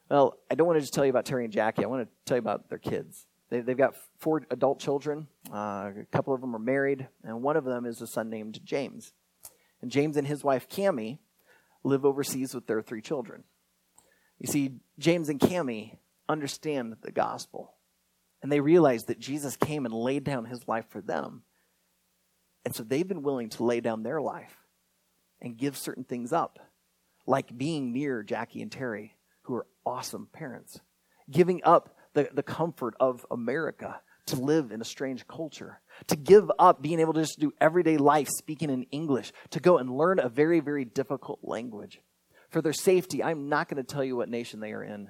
Well, 0.09 0.37
I 0.49 0.55
don't 0.55 0.67
want 0.67 0.77
to 0.77 0.81
just 0.81 0.93
tell 0.93 1.05
you 1.05 1.09
about 1.09 1.25
Terry 1.25 1.43
and 1.43 1.53
Jackie. 1.53 1.83
I 1.83 1.87
want 1.87 2.07
to 2.07 2.13
tell 2.25 2.37
you 2.37 2.41
about 2.41 2.69
their 2.69 2.79
kids. 2.79 3.27
They, 3.51 3.57
have 3.57 3.77
got 3.77 3.95
four 4.17 4.43
adult 4.49 4.79
children. 4.79 5.27
Uh, 5.53 5.91
a 5.99 6.05
couple 6.09 6.33
of 6.33 6.39
them 6.39 6.55
are 6.55 6.59
married, 6.59 7.09
and 7.23 7.43
one 7.43 7.57
of 7.57 7.65
them 7.65 7.85
is 7.85 8.01
a 8.01 8.07
son 8.07 8.29
named 8.29 8.61
James. 8.63 9.11
And 9.81 9.91
James 9.91 10.15
and 10.15 10.25
his 10.25 10.41
wife, 10.41 10.69
Cami, 10.69 11.19
live 11.83 12.05
overseas 12.05 12.55
with 12.55 12.65
their 12.65 12.81
three 12.81 13.01
children. 13.01 13.43
You 14.39 14.47
see, 14.47 14.75
James 14.97 15.27
and 15.27 15.39
Cami 15.39 15.97
understand 16.29 16.95
the 17.01 17.11
gospel, 17.11 17.73
and 18.41 18.49
they 18.49 18.61
realize 18.61 19.03
that 19.05 19.19
Jesus 19.19 19.57
came 19.57 19.85
and 19.85 19.93
laid 19.93 20.23
down 20.23 20.45
his 20.45 20.65
life 20.67 20.85
for 20.87 21.01
them. 21.01 21.43
And 22.63 22.73
so 22.73 22.83
they've 22.83 23.07
been 23.07 23.21
willing 23.21 23.49
to 23.49 23.65
lay 23.65 23.81
down 23.81 24.03
their 24.03 24.21
life 24.21 24.55
and 25.41 25.57
give 25.57 25.75
certain 25.75 26.05
things 26.05 26.31
up, 26.31 26.57
like 27.27 27.57
being 27.57 27.91
near 27.91 28.23
Jackie 28.23 28.61
and 28.61 28.71
Terry 28.71 29.17
who 29.43 29.55
are 29.55 29.67
awesome 29.85 30.27
parents, 30.31 30.79
giving 31.29 31.61
up 31.65 31.97
the, 32.13 32.29
the 32.33 32.43
comfort 32.43 32.95
of 32.99 33.25
America 33.31 34.01
to 34.27 34.35
live 34.35 34.71
in 34.71 34.81
a 34.81 34.85
strange 34.85 35.27
culture, 35.27 35.81
to 36.07 36.15
give 36.15 36.51
up 36.59 36.81
being 36.81 36.99
able 36.99 37.13
to 37.13 37.21
just 37.21 37.39
do 37.39 37.51
everyday 37.59 37.97
life 37.97 38.27
speaking 38.29 38.69
in 38.69 38.83
English, 38.83 39.31
to 39.49 39.59
go 39.59 39.77
and 39.77 39.97
learn 39.97 40.19
a 40.19 40.29
very, 40.29 40.59
very 40.59 40.85
difficult 40.85 41.39
language. 41.43 42.01
For 42.49 42.61
their 42.61 42.73
safety, 42.73 43.23
I'm 43.23 43.49
not 43.49 43.67
going 43.69 43.83
to 43.83 43.93
tell 43.93 44.03
you 44.03 44.15
what 44.15 44.29
nation 44.29 44.59
they 44.59 44.73
are 44.73 44.83
in. 44.83 45.09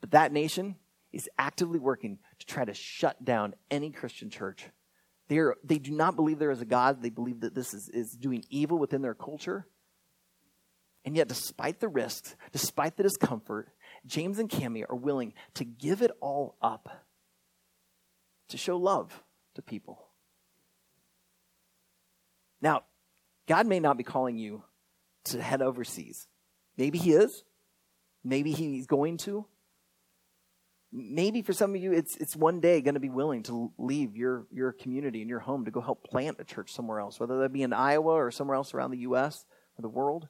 But 0.00 0.12
that 0.12 0.32
nation 0.32 0.76
is 1.12 1.28
actively 1.38 1.78
working 1.78 2.18
to 2.38 2.46
try 2.46 2.64
to 2.64 2.74
shut 2.74 3.24
down 3.24 3.54
any 3.70 3.90
Christian 3.90 4.30
church. 4.30 4.66
They, 5.28 5.38
are, 5.38 5.56
they 5.64 5.78
do 5.78 5.90
not 5.90 6.14
believe 6.14 6.38
there 6.38 6.50
is 6.50 6.60
a 6.60 6.66
God. 6.66 7.02
They 7.02 7.10
believe 7.10 7.40
that 7.40 7.54
this 7.54 7.74
is, 7.74 7.88
is 7.88 8.12
doing 8.12 8.44
evil 8.50 8.78
within 8.78 9.02
their 9.02 9.14
culture. 9.14 9.66
And 11.04 11.16
yet, 11.16 11.28
despite 11.28 11.80
the 11.80 11.88
risks, 11.88 12.36
despite 12.52 12.96
the 12.96 13.02
discomfort, 13.02 13.68
James 14.06 14.38
and 14.38 14.48
Cami 14.48 14.84
are 14.88 14.96
willing 14.96 15.34
to 15.54 15.64
give 15.64 16.02
it 16.02 16.10
all 16.20 16.56
up 16.62 17.06
to 18.48 18.56
show 18.56 18.76
love 18.76 19.22
to 19.54 19.62
people. 19.62 20.06
Now, 22.60 22.84
God 23.46 23.66
may 23.66 23.80
not 23.80 23.96
be 23.96 24.04
calling 24.04 24.38
you 24.38 24.62
to 25.24 25.42
head 25.42 25.62
overseas. 25.62 26.26
Maybe 26.76 26.98
He 26.98 27.12
is. 27.12 27.44
Maybe 28.24 28.52
He's 28.52 28.86
going 28.86 29.18
to. 29.18 29.46
Maybe 30.92 31.42
for 31.42 31.52
some 31.52 31.74
of 31.74 31.82
you, 31.82 31.92
it's, 31.92 32.16
it's 32.16 32.36
one 32.36 32.60
day 32.60 32.80
going 32.80 32.94
to 32.94 33.00
be 33.00 33.10
willing 33.10 33.42
to 33.44 33.72
leave 33.76 34.16
your, 34.16 34.46
your 34.50 34.72
community 34.72 35.20
and 35.20 35.28
your 35.28 35.40
home 35.40 35.64
to 35.64 35.70
go 35.70 35.80
help 35.80 36.04
plant 36.04 36.36
a 36.38 36.44
church 36.44 36.72
somewhere 36.72 37.00
else, 37.00 37.20
whether 37.20 37.40
that 37.40 37.52
be 37.52 37.62
in 37.62 37.72
Iowa 37.72 38.12
or 38.12 38.30
somewhere 38.30 38.56
else 38.56 38.72
around 38.72 38.92
the 38.92 38.98
U.S. 38.98 39.44
or 39.76 39.82
the 39.82 39.88
world. 39.88 40.28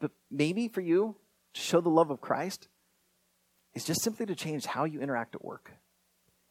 But 0.00 0.12
maybe 0.30 0.68
for 0.68 0.82
you, 0.82 1.16
to 1.54 1.60
show 1.60 1.80
the 1.80 1.88
love 1.88 2.10
of 2.10 2.20
Christ 2.20 2.68
is 3.74 3.84
just 3.84 4.02
simply 4.02 4.26
to 4.26 4.34
change 4.34 4.66
how 4.66 4.84
you 4.84 5.00
interact 5.00 5.34
at 5.34 5.44
work. 5.44 5.72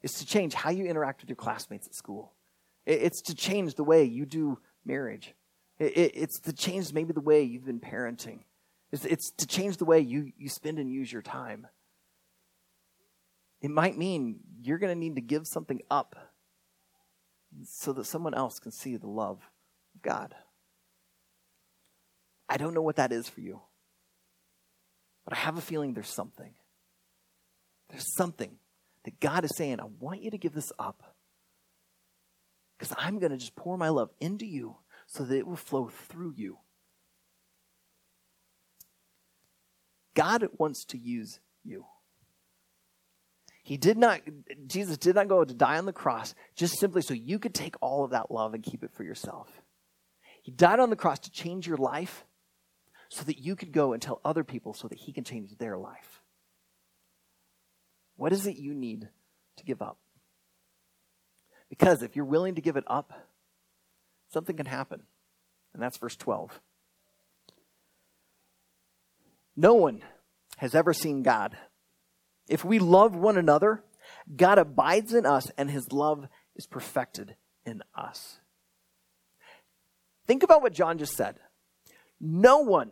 It's 0.01 0.19
to 0.19 0.25
change 0.25 0.53
how 0.53 0.71
you 0.71 0.85
interact 0.85 1.21
with 1.21 1.29
your 1.29 1.37
classmates 1.37 1.87
at 1.87 1.95
school. 1.95 2.33
It's 2.85 3.21
to 3.23 3.35
change 3.35 3.75
the 3.75 3.83
way 3.83 4.03
you 4.03 4.25
do 4.25 4.59
marriage. 4.85 5.33
It's 5.79 6.39
to 6.41 6.53
change 6.53 6.91
maybe 6.91 7.13
the 7.13 7.21
way 7.21 7.43
you've 7.43 7.65
been 7.65 7.79
parenting. 7.79 8.39
It's 8.91 9.31
to 9.31 9.47
change 9.47 9.77
the 9.77 9.85
way 9.85 10.01
you, 10.01 10.31
you 10.37 10.49
spend 10.49 10.79
and 10.79 10.89
use 10.91 11.11
your 11.11 11.21
time. 11.21 11.67
It 13.61 13.71
might 13.71 13.97
mean 13.97 14.41
you're 14.61 14.77
going 14.77 14.93
to 14.93 14.99
need 14.99 15.15
to 15.15 15.21
give 15.21 15.47
something 15.47 15.81
up 15.89 16.15
so 17.63 17.93
that 17.93 18.05
someone 18.05 18.33
else 18.33 18.59
can 18.59 18.71
see 18.71 18.97
the 18.97 19.07
love 19.07 19.39
of 19.95 20.01
God. 20.01 20.35
I 22.49 22.57
don't 22.57 22.73
know 22.73 22.81
what 22.81 22.97
that 22.97 23.13
is 23.13 23.29
for 23.29 23.39
you. 23.39 23.61
But 25.25 25.38
I 25.38 25.38
have 25.38 25.57
a 25.57 25.62
feeling 25.62 25.93
there's 25.93 26.07
something. 26.07 26.53
There's 27.89 28.15
something 28.15 28.57
that 29.05 29.19
God 29.19 29.45
is 29.45 29.55
saying, 29.55 29.79
I 29.79 29.86
want 29.99 30.21
you 30.21 30.31
to 30.31 30.38
give 30.38 30.53
this 30.53 30.71
up. 30.79 31.15
Because 32.77 32.95
I'm 32.97 33.19
going 33.19 33.31
to 33.31 33.38
just 33.38 33.55
pour 33.55 33.77
my 33.77 33.89
love 33.89 34.09
into 34.19 34.45
you 34.45 34.77
so 35.07 35.23
that 35.23 35.38
it 35.38 35.47
will 35.47 35.55
flow 35.55 35.89
through 35.89 36.33
you. 36.36 36.57
God 40.15 40.47
wants 40.57 40.86
to 40.86 40.97
use 40.97 41.39
you. 41.63 41.86
He 43.63 43.77
did 43.77 43.97
not, 43.97 44.21
Jesus 44.67 44.97
did 44.97 45.15
not 45.15 45.29
go 45.29 45.45
to 45.45 45.53
die 45.53 45.77
on 45.77 45.86
the 45.86 45.93
cross 45.93 46.36
just 46.55 46.77
simply 46.79 47.01
so 47.01 47.13
you 47.13 47.39
could 47.39 47.53
take 47.53 47.75
all 47.79 48.03
of 48.03 48.12
that 48.12 48.29
love 48.29 48.53
and 48.53 48.62
keep 48.62 48.83
it 48.83 48.91
for 48.93 49.03
yourself. 49.03 49.62
He 50.41 50.51
died 50.51 50.79
on 50.79 50.89
the 50.89 50.97
cross 50.97 51.19
to 51.19 51.31
change 51.31 51.65
your 51.65 51.77
life 51.77 52.25
so 53.13 53.23
that 53.26 53.38
you 53.38 53.56
could 53.56 53.71
go 53.71 53.93
and 53.93 54.02
tell 54.02 54.19
other 54.26 54.43
people 54.43 54.73
so 54.73 54.88
that 54.88 54.97
He 54.97 55.13
can 55.13 55.23
change 55.23 55.56
their 55.58 55.78
life. 55.78 56.23
What 58.15 58.34
is 58.34 58.47
it 58.47 58.58
you 58.58 58.73
need 58.73 59.08
to 59.58 59.63
give 59.63 59.84
up? 59.84 59.99
Because 61.69 62.02
if 62.02 62.15
you're 62.15 62.26
willing 62.26 62.56
to 62.56 62.62
give 62.62 62.76
it 62.76 62.84
up, 62.88 63.13
something 64.32 64.58
can 64.58 64.65
happen. 64.65 65.04
And 65.76 65.84
that's 65.84 65.97
verse 65.97 66.15
12. 66.15 66.60
No 69.56 69.76
one 69.76 70.02
has 70.58 70.73
ever 70.73 70.91
seen 70.91 71.21
God. 71.21 71.56
If 72.47 72.65
we 72.65 72.80
love 72.80 73.15
one 73.15 73.38
another, 73.38 73.84
God 74.36 74.58
abides 74.58 75.13
in 75.13 75.28
us 75.28 75.52
and 75.56 75.69
his 75.69 75.91
love 75.91 76.28
is 76.56 76.65
perfected 76.65 77.36
in 77.63 77.84
us. 77.95 78.39
Think 80.26 80.41
about 80.41 80.63
what 80.63 80.73
John 80.73 80.97
just 80.97 81.15
said. 81.15 81.38
No 82.25 82.59
one 82.59 82.91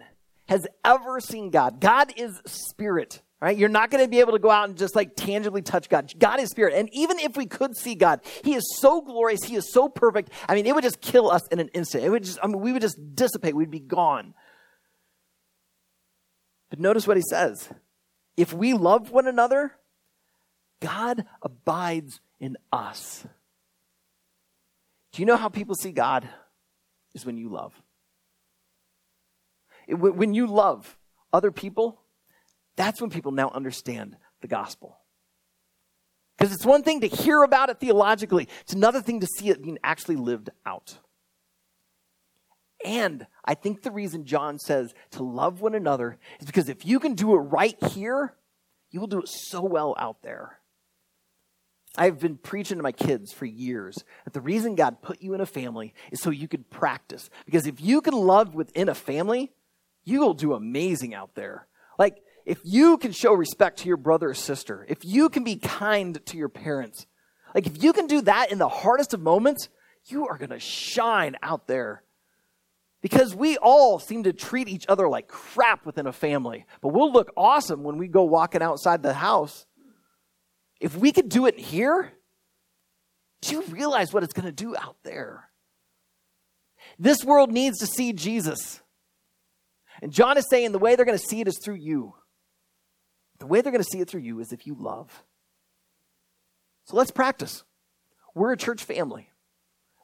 has 0.49 0.67
ever 0.83 1.21
seen 1.21 1.51
God. 1.51 1.79
God 1.79 2.11
is 2.17 2.41
spirit, 2.45 3.21
right? 3.39 3.57
You're 3.57 3.69
not 3.69 3.89
going 3.89 4.03
to 4.03 4.09
be 4.09 4.19
able 4.19 4.33
to 4.33 4.39
go 4.39 4.51
out 4.51 4.67
and 4.67 4.77
just 4.77 4.93
like 4.93 5.15
tangibly 5.15 5.61
touch 5.61 5.87
God. 5.87 6.11
God 6.19 6.41
is 6.41 6.49
spirit. 6.49 6.73
And 6.73 6.89
even 6.91 7.17
if 7.17 7.37
we 7.37 7.45
could 7.45 7.77
see 7.77 7.95
God, 7.95 8.19
he 8.43 8.55
is 8.55 8.77
so 8.77 8.99
glorious, 8.99 9.39
he 9.45 9.55
is 9.55 9.71
so 9.71 9.87
perfect. 9.87 10.31
I 10.49 10.55
mean, 10.55 10.65
it 10.65 10.75
would 10.75 10.83
just 10.83 10.99
kill 10.99 11.31
us 11.31 11.47
in 11.47 11.61
an 11.61 11.69
instant. 11.69 12.03
It 12.03 12.09
would 12.09 12.25
just 12.25 12.39
I 12.43 12.47
mean, 12.47 12.59
we 12.59 12.73
would 12.73 12.81
just 12.81 12.99
dissipate. 13.15 13.55
We'd 13.55 13.71
be 13.71 13.79
gone. 13.79 14.33
But 16.69 16.81
notice 16.81 17.07
what 17.07 17.15
he 17.15 17.23
says. 17.29 17.69
If 18.35 18.53
we 18.53 18.73
love 18.73 19.11
one 19.11 19.27
another, 19.27 19.71
God 20.81 21.23
abides 21.41 22.19
in 22.41 22.57
us. 22.73 23.25
Do 25.13 25.21
you 25.21 25.25
know 25.25 25.37
how 25.37 25.47
people 25.47 25.75
see 25.75 25.93
God? 25.93 26.27
Is 27.13 27.25
when 27.25 27.37
you 27.37 27.47
love. 27.47 27.73
When 29.87 30.33
you 30.33 30.47
love 30.47 30.97
other 31.33 31.51
people, 31.51 32.01
that's 32.75 33.01
when 33.01 33.09
people 33.09 33.31
now 33.31 33.49
understand 33.49 34.17
the 34.41 34.47
gospel. 34.47 34.97
Because 36.37 36.53
it's 36.53 36.65
one 36.65 36.83
thing 36.83 37.01
to 37.01 37.07
hear 37.07 37.43
about 37.43 37.69
it 37.69 37.79
theologically, 37.79 38.47
it's 38.61 38.73
another 38.73 39.01
thing 39.01 39.19
to 39.19 39.27
see 39.27 39.49
it 39.49 39.61
being 39.61 39.77
actually 39.83 40.15
lived 40.15 40.49
out. 40.65 40.97
And 42.83 43.27
I 43.45 43.53
think 43.53 43.83
the 43.83 43.91
reason 43.91 44.25
John 44.25 44.57
says 44.57 44.93
to 45.11 45.23
love 45.23 45.61
one 45.61 45.75
another 45.75 46.17
is 46.39 46.47
because 46.47 46.67
if 46.67 46.85
you 46.85 46.99
can 46.99 47.13
do 47.13 47.35
it 47.35 47.39
right 47.39 47.77
here, 47.91 48.33
you 48.89 48.99
will 48.99 49.07
do 49.07 49.19
it 49.19 49.27
so 49.27 49.61
well 49.61 49.95
out 49.99 50.23
there. 50.23 50.57
I've 51.97 52.19
been 52.19 52.37
preaching 52.37 52.77
to 52.77 52.83
my 52.83 52.93
kids 52.93 53.33
for 53.33 53.45
years 53.45 54.03
that 54.23 54.33
the 54.33 54.41
reason 54.41 54.75
God 54.75 55.01
put 55.01 55.21
you 55.21 55.33
in 55.33 55.41
a 55.41 55.45
family 55.45 55.93
is 56.11 56.21
so 56.21 56.29
you 56.29 56.47
could 56.47 56.69
practice. 56.69 57.29
Because 57.45 57.67
if 57.67 57.81
you 57.81 58.01
can 58.01 58.13
love 58.13 58.55
within 58.55 58.87
a 58.87 58.95
family, 58.95 59.51
you 60.03 60.19
will 60.19 60.33
do 60.33 60.53
amazing 60.53 61.13
out 61.13 61.35
there. 61.35 61.67
Like, 61.97 62.21
if 62.45 62.59
you 62.63 62.97
can 62.97 63.11
show 63.11 63.33
respect 63.33 63.79
to 63.79 63.87
your 63.87 63.97
brother 63.97 64.29
or 64.29 64.33
sister, 64.33 64.85
if 64.89 65.05
you 65.05 65.29
can 65.29 65.43
be 65.43 65.55
kind 65.57 66.23
to 66.25 66.37
your 66.37 66.49
parents, 66.49 67.05
like 67.53 67.67
if 67.67 67.83
you 67.83 67.93
can 67.93 68.07
do 68.07 68.21
that 68.21 68.51
in 68.51 68.57
the 68.57 68.69
hardest 68.69 69.13
of 69.13 69.21
moments, 69.21 69.69
you 70.05 70.27
are 70.27 70.37
going 70.37 70.49
to 70.49 70.59
shine 70.59 71.35
out 71.43 71.67
there. 71.67 72.03
Because 73.01 73.35
we 73.35 73.57
all 73.57 73.97
seem 73.97 74.23
to 74.23 74.33
treat 74.33 74.67
each 74.67 74.85
other 74.87 75.07
like 75.09 75.27
crap 75.27 75.85
within 75.85 76.05
a 76.05 76.13
family, 76.13 76.65
but 76.81 76.89
we'll 76.89 77.11
look 77.11 77.31
awesome 77.35 77.83
when 77.83 77.97
we 77.97 78.07
go 78.07 78.23
walking 78.23 78.61
outside 78.61 79.01
the 79.01 79.13
house. 79.13 79.65
If 80.79 80.95
we 80.95 81.11
could 81.11 81.29
do 81.29 81.47
it 81.47 81.59
here, 81.59 82.13
do 83.41 83.55
you 83.55 83.63
realize 83.63 84.13
what 84.13 84.23
it's 84.23 84.33
going 84.33 84.45
to 84.45 84.51
do 84.51 84.75
out 84.75 84.97
there? 85.03 85.49
This 86.99 87.23
world 87.23 87.51
needs 87.51 87.79
to 87.79 87.87
see 87.87 88.13
Jesus. 88.13 88.81
And 90.01 90.11
John 90.11 90.37
is 90.37 90.47
saying 90.49 90.71
the 90.71 90.79
way 90.79 90.95
they're 90.95 91.05
going 91.05 91.17
to 91.17 91.23
see 91.23 91.41
it 91.41 91.47
is 91.47 91.59
through 91.63 91.75
you. 91.75 92.15
The 93.39 93.45
way 93.45 93.61
they're 93.61 93.71
going 93.71 93.83
to 93.83 93.89
see 93.91 93.99
it 93.99 94.09
through 94.09 94.21
you 94.21 94.39
is 94.39 94.51
if 94.51 94.65
you 94.65 94.75
love. 94.75 95.23
So 96.85 96.95
let's 96.95 97.11
practice. 97.11 97.63
We're 98.33 98.53
a 98.53 98.57
church 98.57 98.83
family. 98.83 99.29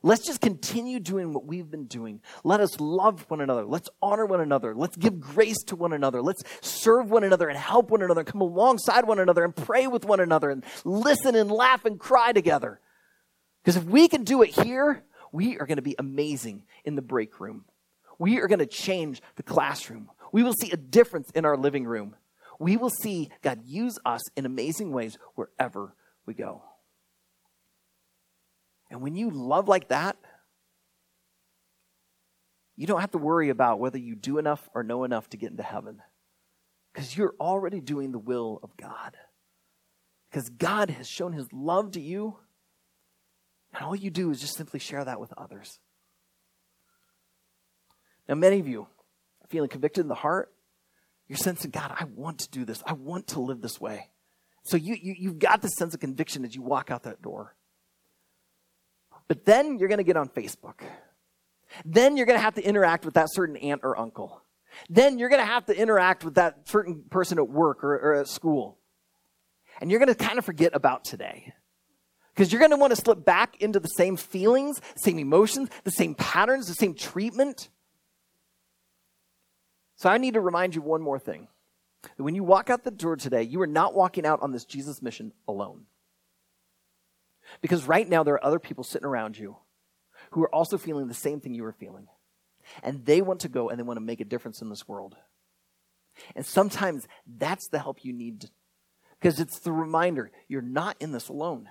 Let's 0.03 0.25
just 0.25 0.41
continue 0.41 0.99
doing 0.99 1.33
what 1.33 1.45
we've 1.45 1.69
been 1.69 1.85
doing. 1.85 2.21
Let 2.43 2.59
us 2.59 2.79
love 2.79 3.25
one 3.29 3.41
another. 3.41 3.65
Let's 3.65 3.89
honor 4.01 4.25
one 4.25 4.39
another. 4.39 4.75
Let's 4.75 4.95
give 4.95 5.19
grace 5.19 5.57
to 5.67 5.75
one 5.75 5.91
another. 5.91 6.21
Let's 6.21 6.43
serve 6.61 7.09
one 7.09 7.23
another 7.23 7.49
and 7.49 7.57
help 7.57 7.89
one 7.89 8.03
another, 8.03 8.23
come 8.23 8.41
alongside 8.41 9.05
one 9.05 9.19
another 9.19 9.43
and 9.43 9.55
pray 9.55 9.87
with 9.87 10.05
one 10.05 10.19
another 10.19 10.51
and 10.51 10.63
listen 10.85 11.35
and 11.35 11.51
laugh 11.51 11.83
and 11.83 11.99
cry 11.99 12.31
together. 12.31 12.79
Because 13.63 13.75
if 13.75 13.85
we 13.85 14.07
can 14.07 14.23
do 14.23 14.43
it 14.43 14.51
here, 14.51 15.03
we 15.31 15.57
are 15.57 15.65
going 15.65 15.77
to 15.77 15.81
be 15.81 15.95
amazing 15.97 16.63
in 16.85 16.95
the 16.95 17.01
break 17.01 17.39
room. 17.39 17.65
We 18.19 18.39
are 18.39 18.47
going 18.47 18.59
to 18.59 18.65
change 18.65 19.21
the 19.35 19.43
classroom. 19.43 20.09
We 20.31 20.43
will 20.43 20.53
see 20.53 20.71
a 20.71 20.77
difference 20.77 21.29
in 21.31 21.45
our 21.45 21.57
living 21.57 21.85
room. 21.85 22.15
We 22.59 22.77
will 22.77 22.89
see 22.89 23.29
God 23.41 23.61
use 23.65 23.99
us 24.05 24.21
in 24.35 24.45
amazing 24.45 24.91
ways 24.91 25.17
wherever 25.35 25.95
we 26.25 26.33
go. 26.33 26.63
And 28.89 29.01
when 29.01 29.15
you 29.15 29.29
love 29.29 29.67
like 29.67 29.89
that, 29.89 30.17
you 32.75 32.87
don't 32.87 33.01
have 33.01 33.11
to 33.11 33.17
worry 33.17 33.49
about 33.49 33.79
whether 33.79 33.97
you 33.97 34.15
do 34.15 34.37
enough 34.37 34.69
or 34.73 34.83
know 34.83 35.03
enough 35.03 35.29
to 35.29 35.37
get 35.37 35.51
into 35.51 35.63
heaven. 35.63 36.01
Because 36.93 37.17
you're 37.17 37.35
already 37.39 37.81
doing 37.81 38.11
the 38.11 38.19
will 38.19 38.59
of 38.63 38.75
God. 38.77 39.15
Because 40.29 40.49
God 40.49 40.89
has 40.91 41.07
shown 41.07 41.33
his 41.33 41.47
love 41.51 41.91
to 41.91 42.01
you. 42.01 42.37
And 43.73 43.83
all 43.83 43.95
you 43.95 44.09
do 44.09 44.31
is 44.31 44.39
just 44.39 44.55
simply 44.55 44.79
share 44.79 45.03
that 45.05 45.19
with 45.19 45.33
others. 45.37 45.79
Now, 48.27 48.35
many 48.35 48.59
of 48.59 48.67
you 48.67 48.87
feeling 49.49 49.69
convicted 49.69 50.03
in 50.03 50.07
the 50.07 50.15
heart. 50.15 50.51
You're 51.27 51.37
sensing, 51.37 51.71
God, 51.71 51.93
I 51.97 52.05
want 52.05 52.39
to 52.39 52.49
do 52.49 52.65
this. 52.65 52.81
I 52.85 52.93
want 52.93 53.27
to 53.27 53.41
live 53.41 53.61
this 53.61 53.79
way. 53.79 54.09
So 54.63 54.77
you, 54.77 54.95
you, 55.01 55.15
you've 55.17 55.39
got 55.39 55.61
this 55.61 55.75
sense 55.77 55.93
of 55.93 55.99
conviction 55.99 56.43
as 56.45 56.55
you 56.55 56.61
walk 56.61 56.91
out 56.91 57.03
that 57.03 57.21
door. 57.21 57.55
But 59.27 59.45
then 59.45 59.77
you're 59.77 59.89
going 59.89 59.97
to 59.97 60.03
get 60.03 60.17
on 60.17 60.29
Facebook. 60.29 60.81
Then 61.85 62.15
you're 62.15 62.25
going 62.25 62.37
to 62.37 62.43
have 62.43 62.55
to 62.55 62.65
interact 62.65 63.05
with 63.05 63.15
that 63.15 63.27
certain 63.31 63.57
aunt 63.57 63.81
or 63.83 63.97
uncle. 63.97 64.41
Then 64.89 65.19
you're 65.19 65.29
going 65.29 65.41
to 65.41 65.45
have 65.45 65.65
to 65.65 65.77
interact 65.77 66.23
with 66.23 66.35
that 66.35 66.67
certain 66.67 67.03
person 67.09 67.37
at 67.39 67.49
work 67.49 67.83
or, 67.83 67.95
or 67.95 68.13
at 68.15 68.27
school. 68.27 68.77
And 69.81 69.91
you're 69.91 69.99
going 69.99 70.13
to 70.13 70.15
kind 70.15 70.39
of 70.39 70.45
forget 70.45 70.73
about 70.73 71.03
today. 71.03 71.53
Because 72.33 72.51
you're 72.51 72.59
going 72.59 72.71
to 72.71 72.77
want 72.77 72.91
to 72.91 73.01
slip 73.01 73.25
back 73.25 73.61
into 73.61 73.79
the 73.79 73.87
same 73.87 74.15
feelings, 74.15 74.79
same 74.95 75.19
emotions, 75.19 75.69
the 75.83 75.91
same 75.91 76.13
patterns, 76.13 76.67
the 76.67 76.73
same 76.73 76.93
treatment. 76.93 77.69
So 79.97 80.09
I 80.09 80.17
need 80.17 80.35
to 80.35 80.41
remind 80.41 80.75
you 80.75 80.81
one 80.81 81.01
more 81.01 81.19
thing. 81.19 81.47
That 82.03 82.23
when 82.23 82.35
you 82.35 82.43
walk 82.43 82.69
out 82.69 82.83
the 82.83 82.91
door 82.91 83.15
today, 83.15 83.43
you 83.43 83.61
are 83.61 83.67
not 83.67 83.93
walking 83.93 84.25
out 84.25 84.41
on 84.41 84.51
this 84.51 84.63
Jesus 84.63 85.01
mission 85.01 85.33
alone. 85.47 85.85
Because 87.61 87.85
right 87.85 88.07
now, 88.07 88.23
there 88.23 88.35
are 88.35 88.45
other 88.45 88.59
people 88.59 88.83
sitting 88.83 89.07
around 89.07 89.37
you 89.37 89.57
who 90.31 90.43
are 90.43 90.53
also 90.53 90.77
feeling 90.77 91.07
the 91.07 91.13
same 91.13 91.39
thing 91.39 91.53
you 91.53 91.65
are 91.65 91.71
feeling. 91.71 92.07
And 92.83 93.05
they 93.05 93.21
want 93.21 93.39
to 93.41 93.49
go 93.49 93.69
and 93.69 93.79
they 93.79 93.83
want 93.83 93.97
to 93.97 94.05
make 94.05 94.21
a 94.21 94.25
difference 94.25 94.61
in 94.61 94.69
this 94.69 94.87
world. 94.87 95.15
And 96.35 96.45
sometimes 96.45 97.07
that's 97.25 97.67
the 97.69 97.79
help 97.79 98.03
you 98.03 98.13
need 98.13 98.49
because 99.19 99.39
it's 99.39 99.59
the 99.59 99.71
reminder 99.71 100.31
you're 100.47 100.61
not 100.61 100.97
in 100.99 101.11
this 101.11 101.29
alone. 101.29 101.69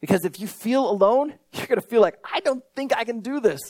Because 0.00 0.24
if 0.24 0.40
you 0.40 0.46
feel 0.46 0.90
alone, 0.90 1.34
you're 1.52 1.66
going 1.66 1.80
to 1.80 1.86
feel 1.86 2.02
like, 2.02 2.18
I 2.30 2.40
don't 2.40 2.64
think 2.74 2.94
I 2.94 3.04
can 3.04 3.20
do 3.20 3.40
this. 3.40 3.60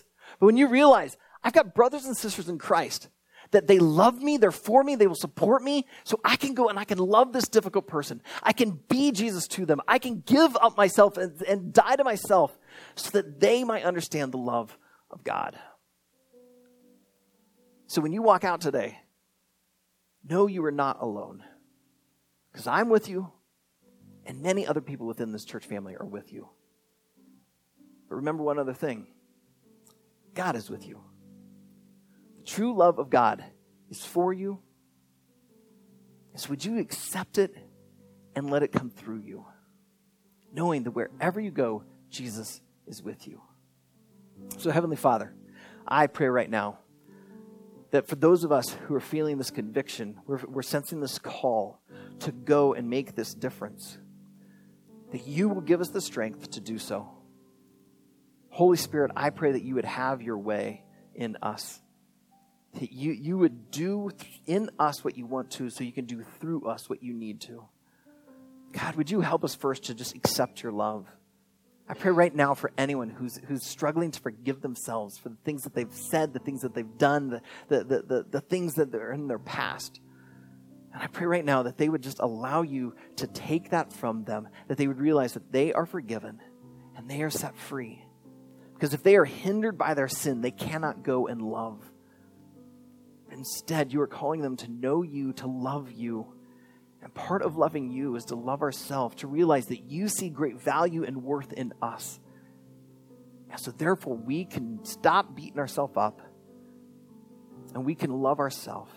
But 0.40 0.46
when 0.46 0.56
you 0.56 0.66
realize, 0.66 1.16
I've 1.44 1.52
got 1.52 1.74
brothers 1.74 2.06
and 2.06 2.16
sisters 2.16 2.48
in 2.48 2.58
Christ 2.58 3.08
that 3.50 3.66
they 3.66 3.78
love 3.78 4.22
me, 4.22 4.36
they're 4.36 4.50
for 4.50 4.82
me, 4.84 4.94
they 4.94 5.06
will 5.06 5.14
support 5.14 5.62
me, 5.62 5.86
so 6.04 6.20
I 6.24 6.36
can 6.36 6.54
go 6.54 6.68
and 6.68 6.78
I 6.78 6.84
can 6.84 6.98
love 6.98 7.32
this 7.32 7.48
difficult 7.48 7.86
person. 7.86 8.22
I 8.42 8.52
can 8.52 8.80
be 8.88 9.12
Jesus 9.12 9.46
to 9.48 9.66
them. 9.66 9.80
I 9.86 9.98
can 9.98 10.20
give 10.20 10.56
up 10.56 10.76
myself 10.76 11.16
and, 11.16 11.40
and 11.42 11.72
die 11.72 11.96
to 11.96 12.04
myself 12.04 12.56
so 12.94 13.10
that 13.10 13.40
they 13.40 13.64
might 13.64 13.84
understand 13.84 14.32
the 14.32 14.38
love 14.38 14.76
of 15.10 15.24
God. 15.24 15.58
So 17.86 18.00
when 18.00 18.12
you 18.12 18.22
walk 18.22 18.44
out 18.44 18.60
today, 18.60 18.98
know 20.28 20.46
you 20.46 20.64
are 20.64 20.72
not 20.72 21.00
alone. 21.00 21.44
Because 22.50 22.66
I'm 22.66 22.88
with 22.88 23.08
you, 23.08 23.30
and 24.26 24.40
many 24.40 24.66
other 24.66 24.80
people 24.80 25.06
within 25.06 25.32
this 25.32 25.44
church 25.44 25.66
family 25.66 25.96
are 25.98 26.06
with 26.06 26.32
you. 26.32 26.48
But 28.08 28.16
remember 28.16 28.42
one 28.42 28.58
other 28.58 28.74
thing 28.74 29.06
God 30.34 30.56
is 30.56 30.70
with 30.70 30.86
you 30.86 31.00
true 32.44 32.76
love 32.76 32.98
of 32.98 33.10
God 33.10 33.44
is 33.90 34.04
for 34.04 34.32
you. 34.32 34.60
So 36.36 36.50
would 36.50 36.64
you 36.64 36.78
accept 36.78 37.38
it 37.38 37.54
and 38.34 38.50
let 38.50 38.62
it 38.62 38.72
come 38.72 38.90
through 38.90 39.20
you? 39.20 39.46
Knowing 40.52 40.84
that 40.84 40.90
wherever 40.92 41.40
you 41.40 41.50
go, 41.50 41.84
Jesus 42.10 42.60
is 42.86 43.02
with 43.02 43.26
you. 43.26 43.40
So, 44.58 44.70
Heavenly 44.70 44.96
Father, 44.96 45.32
I 45.86 46.06
pray 46.06 46.28
right 46.28 46.50
now 46.50 46.78
that 47.90 48.08
for 48.08 48.16
those 48.16 48.42
of 48.42 48.50
us 48.50 48.70
who 48.86 48.94
are 48.94 49.00
feeling 49.00 49.38
this 49.38 49.50
conviction, 49.50 50.20
we're, 50.26 50.40
we're 50.46 50.62
sensing 50.62 51.00
this 51.00 51.18
call 51.18 51.80
to 52.20 52.32
go 52.32 52.74
and 52.74 52.90
make 52.90 53.14
this 53.14 53.34
difference, 53.34 53.98
that 55.12 55.26
you 55.26 55.48
will 55.48 55.60
give 55.60 55.80
us 55.80 55.90
the 55.90 56.00
strength 56.00 56.50
to 56.52 56.60
do 56.60 56.78
so. 56.78 57.08
Holy 58.50 58.76
Spirit, 58.76 59.12
I 59.14 59.30
pray 59.30 59.52
that 59.52 59.62
you 59.62 59.76
would 59.76 59.84
have 59.84 60.22
your 60.22 60.38
way 60.38 60.84
in 61.14 61.36
us 61.42 61.80
you, 62.80 63.12
you 63.12 63.38
would 63.38 63.70
do 63.70 64.10
in 64.46 64.70
us 64.78 65.04
what 65.04 65.16
you 65.16 65.26
want 65.26 65.50
to 65.52 65.70
so 65.70 65.84
you 65.84 65.92
can 65.92 66.06
do 66.06 66.22
through 66.40 66.66
us 66.66 66.88
what 66.88 67.02
you 67.02 67.12
need 67.12 67.40
to. 67.42 67.64
God, 68.72 68.96
would 68.96 69.10
you 69.10 69.20
help 69.20 69.44
us 69.44 69.54
first 69.54 69.84
to 69.84 69.94
just 69.94 70.16
accept 70.16 70.62
your 70.62 70.72
love? 70.72 71.06
I 71.88 71.94
pray 71.94 72.10
right 72.10 72.34
now 72.34 72.54
for 72.54 72.72
anyone 72.78 73.10
who's, 73.10 73.38
who's 73.46 73.64
struggling 73.64 74.10
to 74.10 74.20
forgive 74.20 74.62
themselves 74.62 75.18
for 75.18 75.28
the 75.28 75.36
things 75.44 75.62
that 75.64 75.74
they've 75.74 75.92
said, 75.92 76.32
the 76.32 76.38
things 76.38 76.62
that 76.62 76.74
they've 76.74 76.98
done, 76.98 77.28
the, 77.28 77.40
the, 77.68 77.84
the, 77.84 78.02
the, 78.02 78.26
the 78.30 78.40
things 78.40 78.74
that 78.74 78.94
are 78.94 79.12
in 79.12 79.28
their 79.28 79.38
past. 79.38 80.00
And 80.92 81.02
I 81.02 81.08
pray 81.08 81.26
right 81.26 81.44
now 81.44 81.64
that 81.64 81.76
they 81.76 81.88
would 81.88 82.02
just 82.02 82.20
allow 82.20 82.62
you 82.62 82.94
to 83.16 83.26
take 83.26 83.70
that 83.70 83.92
from 83.92 84.24
them, 84.24 84.48
that 84.68 84.78
they 84.78 84.86
would 84.86 84.98
realize 84.98 85.34
that 85.34 85.52
they 85.52 85.72
are 85.72 85.86
forgiven 85.86 86.40
and 86.96 87.08
they 87.08 87.22
are 87.22 87.30
set 87.30 87.56
free. 87.56 88.02
Because 88.72 88.94
if 88.94 89.02
they 89.02 89.16
are 89.16 89.24
hindered 89.24 89.76
by 89.76 89.94
their 89.94 90.08
sin, 90.08 90.40
they 90.40 90.50
cannot 90.50 91.02
go 91.02 91.26
and 91.26 91.42
love. 91.42 91.78
Instead, 93.34 93.92
you 93.92 94.00
are 94.00 94.06
calling 94.06 94.40
them 94.40 94.56
to 94.56 94.70
know 94.70 95.02
you, 95.02 95.32
to 95.34 95.46
love 95.46 95.90
you. 95.90 96.26
And 97.02 97.12
part 97.12 97.42
of 97.42 97.56
loving 97.56 97.90
you 97.90 98.16
is 98.16 98.26
to 98.26 98.36
love 98.36 98.62
ourselves, 98.62 99.16
to 99.16 99.26
realize 99.26 99.66
that 99.66 99.90
you 99.90 100.08
see 100.08 100.30
great 100.30 100.60
value 100.60 101.04
and 101.04 101.22
worth 101.22 101.52
in 101.52 101.74
us. 101.82 102.20
And 103.50 103.60
so, 103.60 103.70
therefore, 103.70 104.16
we 104.16 104.44
can 104.44 104.84
stop 104.84 105.34
beating 105.34 105.58
ourselves 105.58 105.94
up 105.96 106.22
and 107.74 107.84
we 107.84 107.94
can 107.94 108.10
love 108.10 108.38
ourselves. 108.38 108.92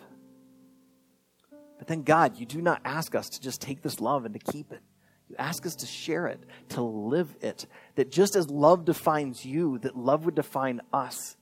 But 1.78 1.88
then, 1.88 2.04
God, 2.04 2.40
you 2.40 2.46
do 2.46 2.62
not 2.62 2.82
ask 2.86 3.16
us 3.16 3.30
to 3.30 3.42
just 3.42 3.62
take 3.62 3.82
this 3.82 4.00
love 4.00 4.26
and 4.26 4.34
to 4.34 4.52
keep 4.52 4.72
it. 4.72 4.82
You 5.30 5.36
ask 5.38 5.66
us 5.66 5.76
to 5.78 5.86
share 5.86 6.28
it, 6.28 6.40
to 6.70 6.82
live 6.82 7.36
it. 7.42 7.66
That 7.96 8.12
just 8.12 8.36
as 8.36 8.50
love 8.50 8.86
defines 8.86 9.46
you, 9.46 9.80
that 9.80 9.98
love 9.98 10.26
would 10.26 10.36
define 10.36 10.82
us. 10.94 11.36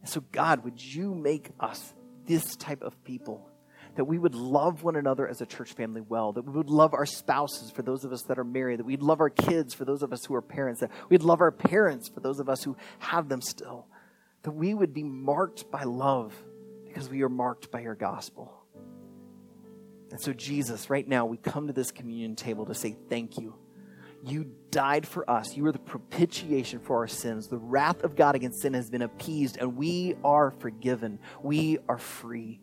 And 0.00 0.08
so, 0.08 0.22
God, 0.32 0.64
would 0.64 0.82
you 0.82 1.14
make 1.14 1.50
us 1.60 1.94
this 2.28 2.54
type 2.54 2.82
of 2.82 3.02
people. 3.02 3.50
That 3.96 4.04
we 4.04 4.18
would 4.18 4.36
love 4.36 4.84
one 4.84 4.94
another 4.94 5.26
as 5.26 5.40
a 5.40 5.46
church 5.46 5.72
family 5.72 6.02
well. 6.02 6.32
That 6.32 6.44
we 6.44 6.52
would 6.52 6.70
love 6.70 6.94
our 6.94 7.06
spouses 7.06 7.72
for 7.72 7.82
those 7.82 8.04
of 8.04 8.12
us 8.12 8.22
that 8.28 8.38
are 8.38 8.44
married. 8.44 8.78
That 8.78 8.86
we'd 8.86 9.02
love 9.02 9.20
our 9.20 9.30
kids 9.30 9.74
for 9.74 9.84
those 9.84 10.04
of 10.04 10.12
us 10.12 10.24
who 10.24 10.36
are 10.36 10.42
parents. 10.42 10.80
That 10.80 10.92
we'd 11.08 11.24
love 11.24 11.40
our 11.40 11.50
parents 11.50 12.08
for 12.08 12.20
those 12.20 12.38
of 12.38 12.48
us 12.48 12.62
who 12.62 12.76
have 13.00 13.28
them 13.28 13.40
still. 13.40 13.88
That 14.42 14.52
we 14.52 14.72
would 14.72 14.94
be 14.94 15.02
marked 15.02 15.68
by 15.72 15.82
love 15.82 16.32
because 16.86 17.08
we 17.08 17.22
are 17.22 17.28
marked 17.28 17.72
by 17.72 17.80
your 17.80 17.96
gospel. 17.96 18.54
And 20.10 20.20
so, 20.20 20.32
Jesus, 20.32 20.88
right 20.88 21.06
now, 21.06 21.26
we 21.26 21.36
come 21.36 21.66
to 21.66 21.72
this 21.72 21.90
communion 21.90 22.36
table 22.36 22.66
to 22.66 22.74
say 22.74 22.96
thank 23.08 23.38
you. 23.38 23.54
You 24.24 24.50
died 24.70 25.06
for 25.06 25.28
us. 25.30 25.56
You 25.56 25.66
are 25.66 25.72
the 25.72 25.78
propitiation 25.78 26.80
for 26.80 26.96
our 26.98 27.08
sins. 27.08 27.48
The 27.48 27.58
wrath 27.58 28.02
of 28.02 28.16
God 28.16 28.34
against 28.34 28.62
sin 28.62 28.74
has 28.74 28.90
been 28.90 29.02
appeased, 29.02 29.56
and 29.58 29.76
we 29.76 30.16
are 30.24 30.50
forgiven. 30.50 31.18
We 31.42 31.78
are 31.88 31.98
free. 31.98 32.60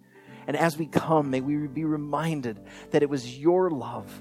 And 0.47 0.55
as 0.55 0.77
we 0.77 0.85
come, 0.85 1.31
may 1.31 1.41
we 1.41 1.67
be 1.67 1.85
reminded 1.85 2.59
that 2.91 3.03
it 3.03 3.09
was 3.09 3.37
your 3.37 3.69
love 3.69 4.11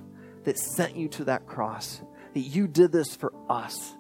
that 0.45 0.59
sent 0.59 0.97
you 0.97 1.09
to 1.09 1.24
that 1.24 1.47
cross, 1.47 2.01
that 2.32 2.41
you 2.41 2.66
did 2.66 2.93
this 2.93 3.14
for 3.16 3.32
us. 3.49 3.95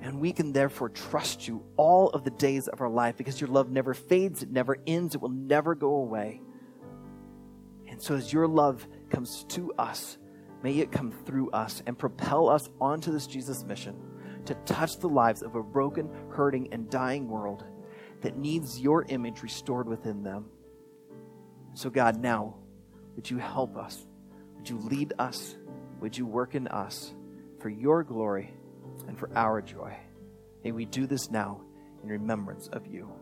And 0.00 0.20
we 0.20 0.32
can 0.32 0.52
therefore 0.52 0.90
trust 0.90 1.48
you 1.48 1.64
all 1.76 2.10
of 2.10 2.24
the 2.24 2.30
days 2.30 2.68
of 2.68 2.80
our 2.80 2.88
life 2.88 3.16
because 3.16 3.40
your 3.40 3.48
love 3.48 3.70
never 3.70 3.94
fades, 3.94 4.42
it 4.42 4.50
never 4.50 4.76
ends, 4.86 5.14
it 5.14 5.20
will 5.20 5.28
never 5.28 5.74
go 5.74 5.96
away. 5.96 6.40
And 7.88 8.00
so, 8.00 8.14
as 8.14 8.32
your 8.32 8.46
love 8.46 8.86
comes 9.10 9.44
to 9.48 9.72
us, 9.72 10.17
may 10.62 10.78
it 10.78 10.92
come 10.92 11.12
through 11.12 11.50
us 11.50 11.82
and 11.86 11.98
propel 11.98 12.48
us 12.48 12.68
onto 12.80 13.12
this 13.12 13.26
Jesus 13.26 13.64
mission 13.64 13.96
to 14.46 14.54
touch 14.64 14.98
the 14.98 15.08
lives 15.08 15.42
of 15.42 15.54
a 15.54 15.62
broken, 15.62 16.08
hurting, 16.30 16.72
and 16.72 16.90
dying 16.90 17.28
world 17.28 17.64
that 18.22 18.36
needs 18.36 18.80
your 18.80 19.04
image 19.08 19.42
restored 19.42 19.88
within 19.88 20.22
them. 20.22 20.46
So, 21.74 21.90
God, 21.90 22.20
now, 22.20 22.56
would 23.14 23.30
you 23.30 23.38
help 23.38 23.76
us? 23.76 24.06
Would 24.56 24.68
you 24.68 24.78
lead 24.78 25.12
us? 25.18 25.56
Would 26.00 26.16
you 26.16 26.26
work 26.26 26.54
in 26.54 26.66
us 26.68 27.14
for 27.60 27.68
your 27.68 28.02
glory 28.02 28.52
and 29.06 29.18
for 29.18 29.30
our 29.36 29.60
joy? 29.60 29.96
May 30.64 30.72
we 30.72 30.84
do 30.84 31.06
this 31.06 31.30
now 31.30 31.60
in 32.02 32.08
remembrance 32.08 32.68
of 32.68 32.86
you. 32.86 33.12